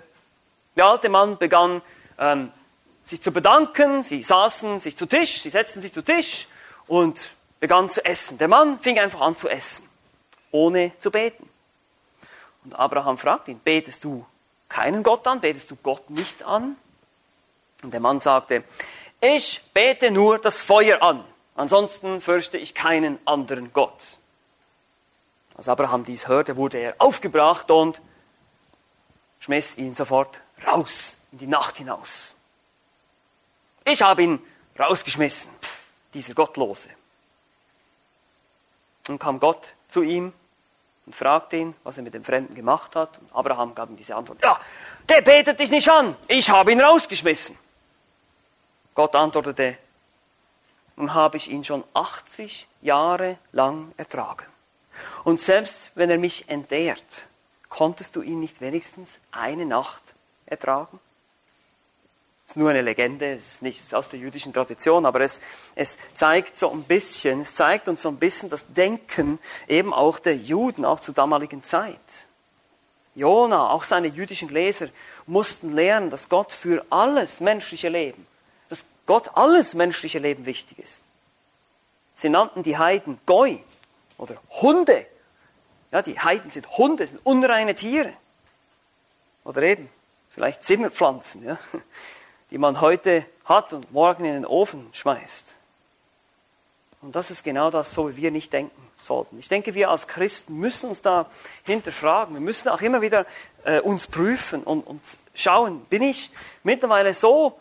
Der 0.76 0.84
alte 0.86 1.08
Mann 1.08 1.36
begann, 1.36 1.82
ähm, 2.16 2.52
sich 3.04 3.22
zu 3.22 3.30
bedanken. 3.30 4.02
Sie 4.02 4.22
saßen 4.22 4.80
sich 4.80 4.96
zu 4.96 5.06
Tisch, 5.06 5.42
sie 5.42 5.50
setzten 5.50 5.80
sich 5.80 5.92
zu 5.92 6.02
Tisch 6.02 6.48
und 6.86 7.30
begannen 7.60 7.90
zu 7.90 8.04
essen. 8.04 8.38
Der 8.38 8.48
Mann 8.48 8.80
fing 8.80 8.98
einfach 8.98 9.20
an 9.20 9.36
zu 9.36 9.48
essen, 9.48 9.88
ohne 10.50 10.92
zu 10.98 11.10
beten. 11.10 11.48
Und 12.64 12.74
Abraham 12.74 13.18
fragt 13.18 13.48
ihn, 13.48 13.60
betest 13.60 14.04
du 14.04 14.26
keinen 14.68 15.02
Gott 15.02 15.26
an? 15.26 15.40
Betest 15.40 15.70
du 15.70 15.76
Gott 15.76 16.08
nicht 16.10 16.42
an? 16.42 16.76
Und 17.82 17.92
der 17.92 18.00
Mann 18.00 18.18
sagte, 18.20 18.64
ich 19.20 19.62
bete 19.72 20.10
nur 20.10 20.38
das 20.38 20.60
Feuer 20.60 21.02
an. 21.02 21.24
Ansonsten 21.54 22.20
fürchte 22.20 22.58
ich 22.58 22.74
keinen 22.74 23.18
anderen 23.26 23.72
Gott. 23.72 24.18
Als 25.56 25.68
Abraham 25.68 26.04
dies 26.04 26.26
hörte, 26.26 26.56
wurde 26.56 26.78
er 26.78 26.94
aufgebracht 26.98 27.70
und 27.70 28.00
schmiss 29.38 29.76
ihn 29.76 29.94
sofort 29.94 30.40
raus 30.66 31.18
in 31.30 31.38
die 31.38 31.46
Nacht 31.46 31.76
hinaus. 31.76 32.34
Ich 33.84 34.02
habe 34.02 34.22
ihn 34.22 34.42
rausgeschmissen, 34.78 35.50
dieser 36.12 36.34
Gottlose. 36.34 36.88
Und 39.08 39.18
kam 39.18 39.38
Gott 39.38 39.74
zu 39.88 40.02
ihm 40.02 40.32
und 41.06 41.14
fragte 41.14 41.56
ihn, 41.56 41.74
was 41.84 41.98
er 41.98 42.02
mit 42.02 42.14
dem 42.14 42.24
Fremden 42.24 42.54
gemacht 42.54 42.96
hat. 42.96 43.18
Und 43.18 43.34
Abraham 43.34 43.74
gab 43.74 43.90
ihm 43.90 43.96
diese 43.96 44.16
Antwort, 44.16 44.42
ja, 44.42 44.58
der 45.08 45.20
betet 45.20 45.60
dich 45.60 45.70
nicht 45.70 45.90
an, 45.90 46.16
ich 46.28 46.48
habe 46.48 46.72
ihn 46.72 46.80
rausgeschmissen. 46.80 47.58
Gott 48.94 49.14
antwortete, 49.14 49.76
nun 50.96 51.12
habe 51.12 51.36
ich 51.36 51.50
ihn 51.50 51.64
schon 51.64 51.84
80 51.92 52.68
Jahre 52.80 53.38
lang 53.52 53.92
ertragen. 53.96 54.46
Und 55.24 55.40
selbst 55.40 55.90
wenn 55.96 56.08
er 56.08 56.18
mich 56.18 56.48
entehrt, 56.48 57.26
konntest 57.68 58.14
du 58.16 58.22
ihn 58.22 58.40
nicht 58.40 58.60
wenigstens 58.60 59.10
eine 59.32 59.66
Nacht 59.66 60.02
ertragen? 60.46 61.00
Ist 62.46 62.56
nur 62.56 62.70
eine 62.70 62.82
Legende, 62.82 63.34
es 63.34 63.54
ist 63.54 63.62
nicht 63.62 63.94
aus 63.94 64.08
der 64.08 64.18
jüdischen 64.18 64.52
Tradition, 64.52 65.06
aber 65.06 65.20
es, 65.20 65.40
es 65.74 65.98
zeigt 66.12 66.56
so 66.56 66.70
ein 66.70 66.82
bisschen, 66.82 67.40
es 67.40 67.54
zeigt 67.54 67.88
uns 67.88 68.02
so 68.02 68.10
ein 68.10 68.18
bisschen 68.18 68.50
das 68.50 68.66
Denken 68.72 69.38
eben 69.66 69.92
auch 69.92 70.18
der 70.18 70.36
Juden, 70.36 70.84
auch 70.84 71.00
zur 71.00 71.14
damaligen 71.14 71.62
Zeit. 71.62 72.26
Jona, 73.14 73.70
auch 73.70 73.84
seine 73.84 74.08
jüdischen 74.08 74.48
Leser 74.48 74.88
mussten 75.26 75.74
lernen, 75.74 76.10
dass 76.10 76.28
Gott 76.28 76.52
für 76.52 76.84
alles 76.90 77.40
menschliche 77.40 77.88
Leben, 77.88 78.26
dass 78.68 78.84
Gott 79.06 79.30
alles 79.34 79.74
menschliche 79.74 80.18
Leben 80.18 80.46
wichtig 80.46 80.78
ist. 80.78 81.04
Sie 82.14 82.28
nannten 82.28 82.62
die 82.62 82.76
Heiden 82.76 83.18
Goi 83.24 83.60
oder 84.18 84.36
Hunde. 84.50 85.06
Ja, 85.92 86.02
die 86.02 86.18
Heiden 86.18 86.50
sind 86.50 86.68
Hunde, 86.76 87.06
sind 87.06 87.20
unreine 87.24 87.74
Tiere. 87.74 88.12
Oder 89.44 89.62
eben 89.62 89.88
vielleicht 90.30 90.64
Zimmerpflanzen. 90.64 91.44
Ja 91.44 91.58
die 92.54 92.58
man 92.58 92.80
heute 92.80 93.24
hat 93.46 93.72
und 93.72 93.90
morgen 93.90 94.24
in 94.24 94.32
den 94.32 94.46
Ofen 94.46 94.86
schmeißt. 94.92 95.56
Und 97.02 97.16
das 97.16 97.32
ist 97.32 97.42
genau 97.42 97.68
das, 97.68 97.92
so 97.92 98.08
wie 98.08 98.22
wir 98.22 98.30
nicht 98.30 98.52
denken 98.52 98.80
sollten. 99.00 99.40
Ich 99.40 99.48
denke, 99.48 99.74
wir 99.74 99.90
als 99.90 100.06
Christen 100.06 100.58
müssen 100.58 100.90
uns 100.90 101.02
da 101.02 101.26
hinterfragen. 101.64 102.32
Wir 102.32 102.40
müssen 102.40 102.68
auch 102.68 102.80
immer 102.80 103.00
wieder 103.00 103.26
äh, 103.64 103.80
uns 103.80 104.06
prüfen 104.06 104.62
und, 104.62 104.86
und 104.86 105.00
schauen, 105.34 105.80
bin 105.86 106.02
ich 106.02 106.30
mittlerweile 106.62 107.12
so 107.12 107.58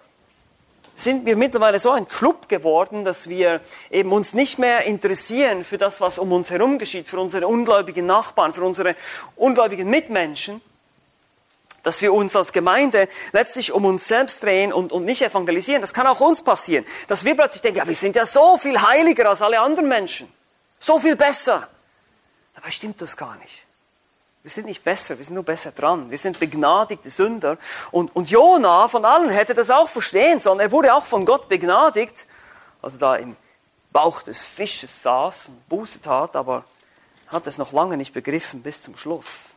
sind 0.93 1.25
wir 1.25 1.37
mittlerweile 1.37 1.79
so 1.79 1.89
ein 1.89 2.07
Club 2.07 2.47
geworden, 2.47 3.03
dass 3.03 3.27
wir 3.27 3.61
eben 3.89 4.11
uns 4.11 4.35
nicht 4.35 4.59
mehr 4.59 4.83
interessieren 4.83 5.65
für 5.65 5.79
das, 5.79 6.01
was 6.01 6.19
um 6.19 6.31
uns 6.31 6.51
herum 6.51 6.77
geschieht, 6.77 7.09
für 7.09 7.19
unsere 7.19 7.47
ungläubigen 7.47 8.05
Nachbarn, 8.05 8.53
für 8.53 8.63
unsere 8.63 8.95
ungläubigen 9.35 9.89
Mitmenschen, 9.89 10.61
dass 11.83 12.01
wir 12.01 12.13
uns 12.13 12.35
als 12.35 12.53
Gemeinde 12.53 13.07
letztlich 13.33 13.71
um 13.71 13.85
uns 13.85 14.07
selbst 14.07 14.41
drehen 14.41 14.73
und, 14.73 14.91
und 14.91 15.05
nicht 15.05 15.21
evangelisieren. 15.21 15.81
Das 15.81 15.93
kann 15.93 16.07
auch 16.07 16.21
uns 16.21 16.41
passieren, 16.41 16.85
dass 17.07 17.23
wir 17.23 17.35
plötzlich 17.35 17.61
denken, 17.61 17.79
ja, 17.79 17.87
wir 17.87 17.95
sind 17.95 18.15
ja 18.15 18.25
so 18.25 18.57
viel 18.57 18.81
heiliger 18.81 19.29
als 19.29 19.41
alle 19.41 19.59
anderen 19.59 19.87
Menschen, 19.87 20.31
so 20.79 20.99
viel 20.99 21.15
besser. 21.15 21.67
Dabei 22.55 22.71
stimmt 22.71 23.01
das 23.01 23.17
gar 23.17 23.35
nicht. 23.37 23.65
Wir 24.43 24.51
sind 24.51 24.65
nicht 24.65 24.83
besser, 24.83 25.17
wir 25.17 25.23
sind 25.23 25.35
nur 25.35 25.45
besser 25.45 25.71
dran. 25.71 26.11
Wir 26.11 26.17
sind 26.17 26.37
begnadigte 26.37 27.09
Sünder. 27.09 27.57
Und, 27.91 28.13
und 28.13 28.29
Jona 28.29 28.89
von 28.89 29.05
allen 29.05 29.29
hätte 29.29 29.53
das 29.53 29.69
auch 29.69 29.87
verstehen 29.87 30.41
sollen. 30.41 30.59
Er 30.59 30.71
wurde 30.71 30.93
auch 30.93 31.05
von 31.05 31.25
Gott 31.25 31.47
begnadigt, 31.47 32.27
also 32.81 32.97
da 32.97 33.15
im 33.15 33.37
Bauch 33.93 34.21
des 34.21 34.41
Fisches 34.41 35.01
saß 35.01 35.47
und 35.47 35.69
Buße 35.69 36.01
tat, 36.01 36.35
aber 36.35 36.65
hat 37.27 37.47
es 37.47 37.57
noch 37.57 37.71
lange 37.71 37.95
nicht 37.95 38.13
begriffen 38.13 38.61
bis 38.61 38.81
zum 38.81 38.97
Schluss. 38.97 39.52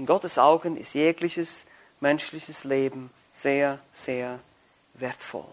In 0.00 0.06
Gottes 0.06 0.38
Augen 0.38 0.78
ist 0.78 0.94
jegliches 0.94 1.66
menschliches 2.00 2.64
Leben 2.64 3.10
sehr, 3.34 3.80
sehr 3.92 4.38
wertvoll. 4.94 5.44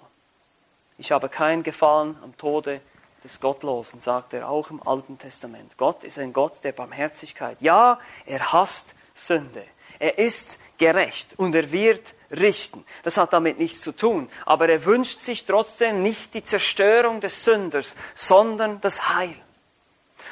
Ich 0.97 1.11
habe 1.11 1.27
kein 1.27 1.63
Gefallen 1.63 2.15
am 2.23 2.37
Tode 2.37 2.79
des 3.25 3.41
Gottlosen, 3.41 3.99
sagt 3.99 4.33
er 4.33 4.47
auch 4.47 4.69
im 4.69 4.81
Alten 4.87 5.19
Testament. 5.19 5.73
Gott 5.75 6.05
ist 6.05 6.17
ein 6.17 6.31
Gott 6.31 6.63
der 6.63 6.71
Barmherzigkeit. 6.71 7.57
Ja, 7.59 7.99
er 8.25 8.53
hasst 8.53 8.95
Sünde. 9.15 9.65
Er 9.99 10.17
ist 10.17 10.59
gerecht 10.77 11.33
und 11.35 11.53
er 11.53 11.69
wird 11.73 12.13
richten. 12.31 12.85
Das 13.03 13.17
hat 13.17 13.33
damit 13.33 13.59
nichts 13.59 13.81
zu 13.81 13.91
tun. 13.91 14.29
Aber 14.45 14.69
er 14.69 14.85
wünscht 14.85 15.23
sich 15.23 15.43
trotzdem 15.43 16.01
nicht 16.01 16.33
die 16.33 16.43
Zerstörung 16.45 17.19
des 17.19 17.43
Sünders, 17.43 17.97
sondern 18.13 18.79
das 18.79 19.13
Heil. 19.13 19.35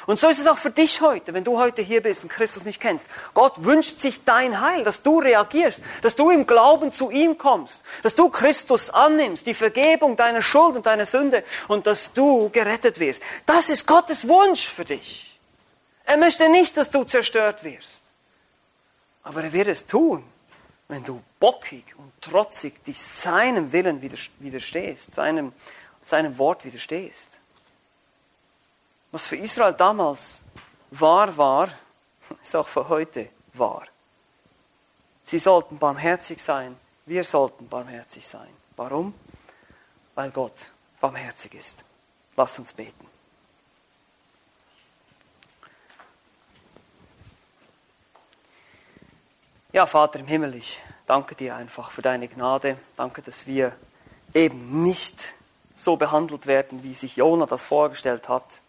Und 0.06 0.20
so 0.20 0.28
ist 0.28 0.38
es 0.38 0.46
auch 0.46 0.58
für 0.58 0.70
dich 0.70 1.00
heute, 1.00 1.34
wenn 1.34 1.42
du 1.42 1.58
heute 1.58 1.82
hier 1.82 2.00
bist 2.00 2.22
und 2.22 2.28
Christus 2.28 2.64
nicht 2.64 2.80
kennst. 2.80 3.08
Gott 3.34 3.64
wünscht 3.64 4.00
sich 4.00 4.24
dein 4.24 4.60
Heil, 4.60 4.84
dass 4.84 5.02
du 5.02 5.18
reagierst, 5.18 5.82
dass 6.02 6.14
du 6.14 6.30
im 6.30 6.46
Glauben 6.46 6.92
zu 6.92 7.10
ihm 7.10 7.36
kommst, 7.36 7.82
dass 8.04 8.14
du 8.14 8.28
Christus 8.28 8.88
annimmst, 8.90 9.46
die 9.46 9.54
Vergebung 9.54 10.16
deiner 10.16 10.42
Schuld 10.42 10.76
und 10.76 10.86
deiner 10.86 11.06
Sünde 11.06 11.42
und 11.66 11.86
dass 11.88 12.12
du 12.12 12.50
gerettet 12.50 13.00
wirst. 13.00 13.20
Das 13.46 13.68
ist 13.68 13.86
Gottes 13.86 14.28
Wunsch 14.28 14.68
für 14.68 14.84
dich. 14.84 15.38
Er 16.04 16.16
möchte 16.16 16.48
nicht, 16.48 16.76
dass 16.76 16.88
du 16.88 17.02
zerstört 17.02 17.64
wirst. 17.64 18.02
Aber 19.24 19.42
er 19.42 19.52
wird 19.52 19.66
es 19.66 19.86
tun, 19.86 20.22
wenn 20.86 21.02
du 21.02 21.20
bockig 21.40 21.84
und 21.98 22.12
trotzig 22.20 22.84
dich 22.84 23.02
seinem 23.02 23.72
Willen 23.72 24.00
widerstehst, 24.38 25.14
seinem, 25.14 25.52
seinem 26.04 26.38
Wort 26.38 26.64
widerstehst. 26.64 27.35
Was 29.16 29.24
für 29.24 29.36
Israel 29.36 29.72
damals 29.72 30.42
wahr 30.90 31.34
war, 31.38 31.70
ist 32.42 32.54
auch 32.54 32.68
für 32.68 32.86
heute 32.86 33.30
wahr. 33.54 33.86
Sie 35.22 35.38
sollten 35.38 35.78
barmherzig 35.78 36.42
sein, 36.42 36.76
wir 37.06 37.24
sollten 37.24 37.66
barmherzig 37.66 38.28
sein. 38.28 38.50
Warum? 38.76 39.14
Weil 40.14 40.30
Gott 40.32 40.70
barmherzig 41.00 41.54
ist. 41.54 41.82
Lass 42.36 42.58
uns 42.58 42.74
beten. 42.74 43.06
Ja, 49.72 49.86
Vater 49.86 50.18
im 50.18 50.26
Himmel, 50.26 50.56
ich 50.56 50.82
danke 51.06 51.34
dir 51.34 51.56
einfach 51.56 51.90
für 51.90 52.02
deine 52.02 52.28
Gnade. 52.28 52.76
Danke, 52.98 53.22
dass 53.22 53.46
wir 53.46 53.74
eben 54.34 54.82
nicht 54.82 55.32
so 55.74 55.96
behandelt 55.96 56.46
werden, 56.46 56.82
wie 56.82 56.92
sich 56.92 57.16
Jona 57.16 57.46
das 57.46 57.64
vorgestellt 57.64 58.28
hat. 58.28 58.60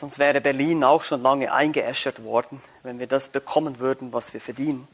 Sonst 0.00 0.18
wäre 0.18 0.40
Berlin 0.40 0.82
auch 0.82 1.02
schon 1.02 1.20
lange 1.20 1.52
eingeäschert 1.52 2.24
worden, 2.24 2.62
wenn 2.82 2.98
wir 2.98 3.06
das 3.06 3.28
bekommen 3.28 3.80
würden, 3.80 4.14
was 4.14 4.32
wir 4.32 4.40
verdienen. 4.40 4.88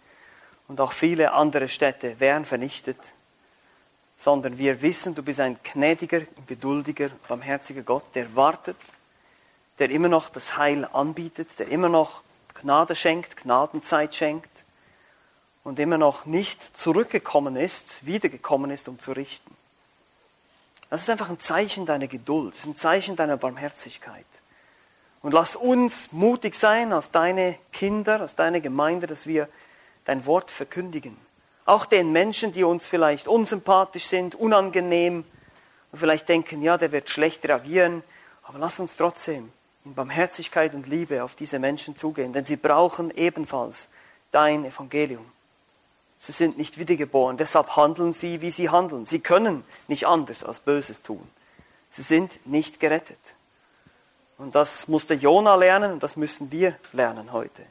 Und 0.66 0.80
auch 0.80 0.90
viele 0.90 1.30
andere 1.30 1.68
Städte 1.68 2.18
wären 2.18 2.44
vernichtet. 2.44 2.98
Sondern 4.16 4.58
wir 4.58 4.82
wissen, 4.82 5.14
du 5.14 5.22
bist 5.22 5.38
ein 5.38 5.60
gnädiger, 5.62 6.22
geduldiger, 6.48 7.10
barmherziger 7.28 7.82
Gott, 7.82 8.02
der 8.16 8.34
wartet, 8.34 8.76
der 9.78 9.90
immer 9.90 10.08
noch 10.08 10.28
das 10.28 10.56
Heil 10.56 10.88
anbietet, 10.92 11.56
der 11.60 11.68
immer 11.68 11.88
noch 11.88 12.22
Gnade 12.60 12.96
schenkt, 12.96 13.36
Gnadenzeit 13.36 14.12
schenkt 14.12 14.64
und 15.62 15.78
immer 15.78 15.98
noch 15.98 16.26
nicht 16.26 16.76
zurückgekommen 16.76 17.54
ist, 17.54 18.04
wiedergekommen 18.04 18.72
ist, 18.72 18.88
um 18.88 18.98
zu 18.98 19.12
richten. 19.12 19.54
Das 20.90 21.02
ist 21.02 21.10
einfach 21.10 21.30
ein 21.30 21.38
Zeichen 21.38 21.86
deiner 21.86 22.08
Geduld, 22.08 22.54
das 22.54 22.62
ist 22.62 22.66
ein 22.66 22.74
Zeichen 22.74 23.14
deiner 23.14 23.36
Barmherzigkeit. 23.36 24.26
Und 25.26 25.32
lass 25.32 25.56
uns 25.56 26.12
mutig 26.12 26.54
sein 26.54 26.92
als 26.92 27.10
deine 27.10 27.58
Kinder, 27.72 28.20
als 28.20 28.36
deine 28.36 28.60
Gemeinde, 28.60 29.08
dass 29.08 29.26
wir 29.26 29.48
dein 30.04 30.24
Wort 30.24 30.52
verkündigen. 30.52 31.16
Auch 31.64 31.84
den 31.84 32.12
Menschen, 32.12 32.52
die 32.52 32.62
uns 32.62 32.86
vielleicht 32.86 33.26
unsympathisch 33.26 34.04
sind, 34.04 34.36
unangenehm 34.36 35.24
und 35.90 35.98
vielleicht 35.98 36.28
denken, 36.28 36.62
ja, 36.62 36.78
der 36.78 36.92
wird 36.92 37.10
schlecht 37.10 37.44
reagieren. 37.44 38.04
Aber 38.44 38.60
lass 38.60 38.78
uns 38.78 38.94
trotzdem 38.94 39.50
in 39.84 39.94
Barmherzigkeit 39.96 40.74
und 40.74 40.86
Liebe 40.86 41.24
auf 41.24 41.34
diese 41.34 41.58
Menschen 41.58 41.96
zugehen, 41.96 42.32
denn 42.32 42.44
sie 42.44 42.54
brauchen 42.54 43.10
ebenfalls 43.10 43.88
dein 44.30 44.64
Evangelium. 44.64 45.26
Sie 46.18 46.30
sind 46.30 46.56
nicht 46.56 46.78
wiedergeboren, 46.78 47.36
deshalb 47.36 47.74
handeln 47.74 48.12
sie, 48.12 48.42
wie 48.42 48.52
sie 48.52 48.70
handeln. 48.70 49.06
Sie 49.06 49.18
können 49.18 49.64
nicht 49.88 50.06
anders 50.06 50.44
als 50.44 50.60
Böses 50.60 51.02
tun. 51.02 51.28
Sie 51.90 52.02
sind 52.02 52.46
nicht 52.46 52.78
gerettet. 52.78 53.35
Und 54.38 54.54
das 54.54 54.86
musste 54.88 55.14
Jona 55.14 55.54
lernen 55.54 55.92
und 55.92 56.02
das 56.02 56.16
müssen 56.16 56.50
wir 56.50 56.76
lernen 56.92 57.32
heute. 57.32 57.62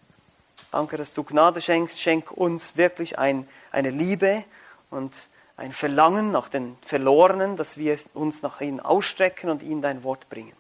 Danke, 0.71 0.97
dass 0.97 1.13
du 1.13 1.23
Gnade 1.23 1.62
schenkst. 1.62 2.01
Schenk 2.01 2.32
uns 2.32 2.75
wirklich 2.75 3.19
ein, 3.19 3.47
eine 3.71 3.91
Liebe 3.91 4.43
und 4.89 5.13
ein 5.58 5.71
Verlangen 5.71 6.32
nach 6.32 6.49
den 6.49 6.78
Verlorenen, 6.86 7.56
dass 7.56 7.78
wir 7.78 7.97
uns 8.13 8.41
nach 8.41 8.62
ihnen 8.62 8.80
ausstrecken 8.80 9.49
und 9.49 9.63
ihnen 9.63 9.82
dein 9.82 10.04
Wort 10.04 10.28
bringen. 10.30 10.56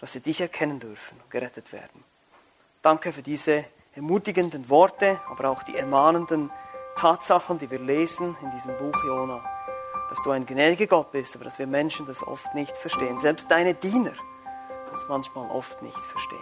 Dass 0.00 0.12
sie 0.12 0.20
dich 0.20 0.40
erkennen 0.40 0.80
dürfen 0.80 1.18
und 1.22 1.30
gerettet 1.30 1.72
werden. 1.72 2.04
Danke 2.82 3.12
für 3.12 3.22
diese 3.22 3.64
ermutigenden 3.94 4.68
Worte, 4.68 5.20
aber 5.30 5.50
auch 5.50 5.62
die 5.62 5.76
ermahnenden 5.76 6.50
Tatsachen, 6.96 7.58
die 7.58 7.70
wir 7.70 7.78
lesen 7.78 8.36
in 8.42 8.50
diesem 8.50 8.76
Buch 8.76 9.02
Jona. 9.04 9.42
Dass 10.10 10.20
du 10.24 10.30
ein 10.32 10.44
gnädiger 10.44 10.88
Gott 10.88 11.12
bist, 11.12 11.36
aber 11.36 11.44
dass 11.44 11.58
wir 11.58 11.66
Menschen 11.66 12.06
das 12.06 12.22
oft 12.26 12.54
nicht 12.54 12.76
verstehen. 12.76 13.18
Selbst 13.18 13.50
deine 13.50 13.74
Diener 13.74 14.12
das 14.92 15.08
manchmal 15.08 15.50
oft 15.50 15.80
nicht 15.82 15.98
verstehen. 15.98 16.38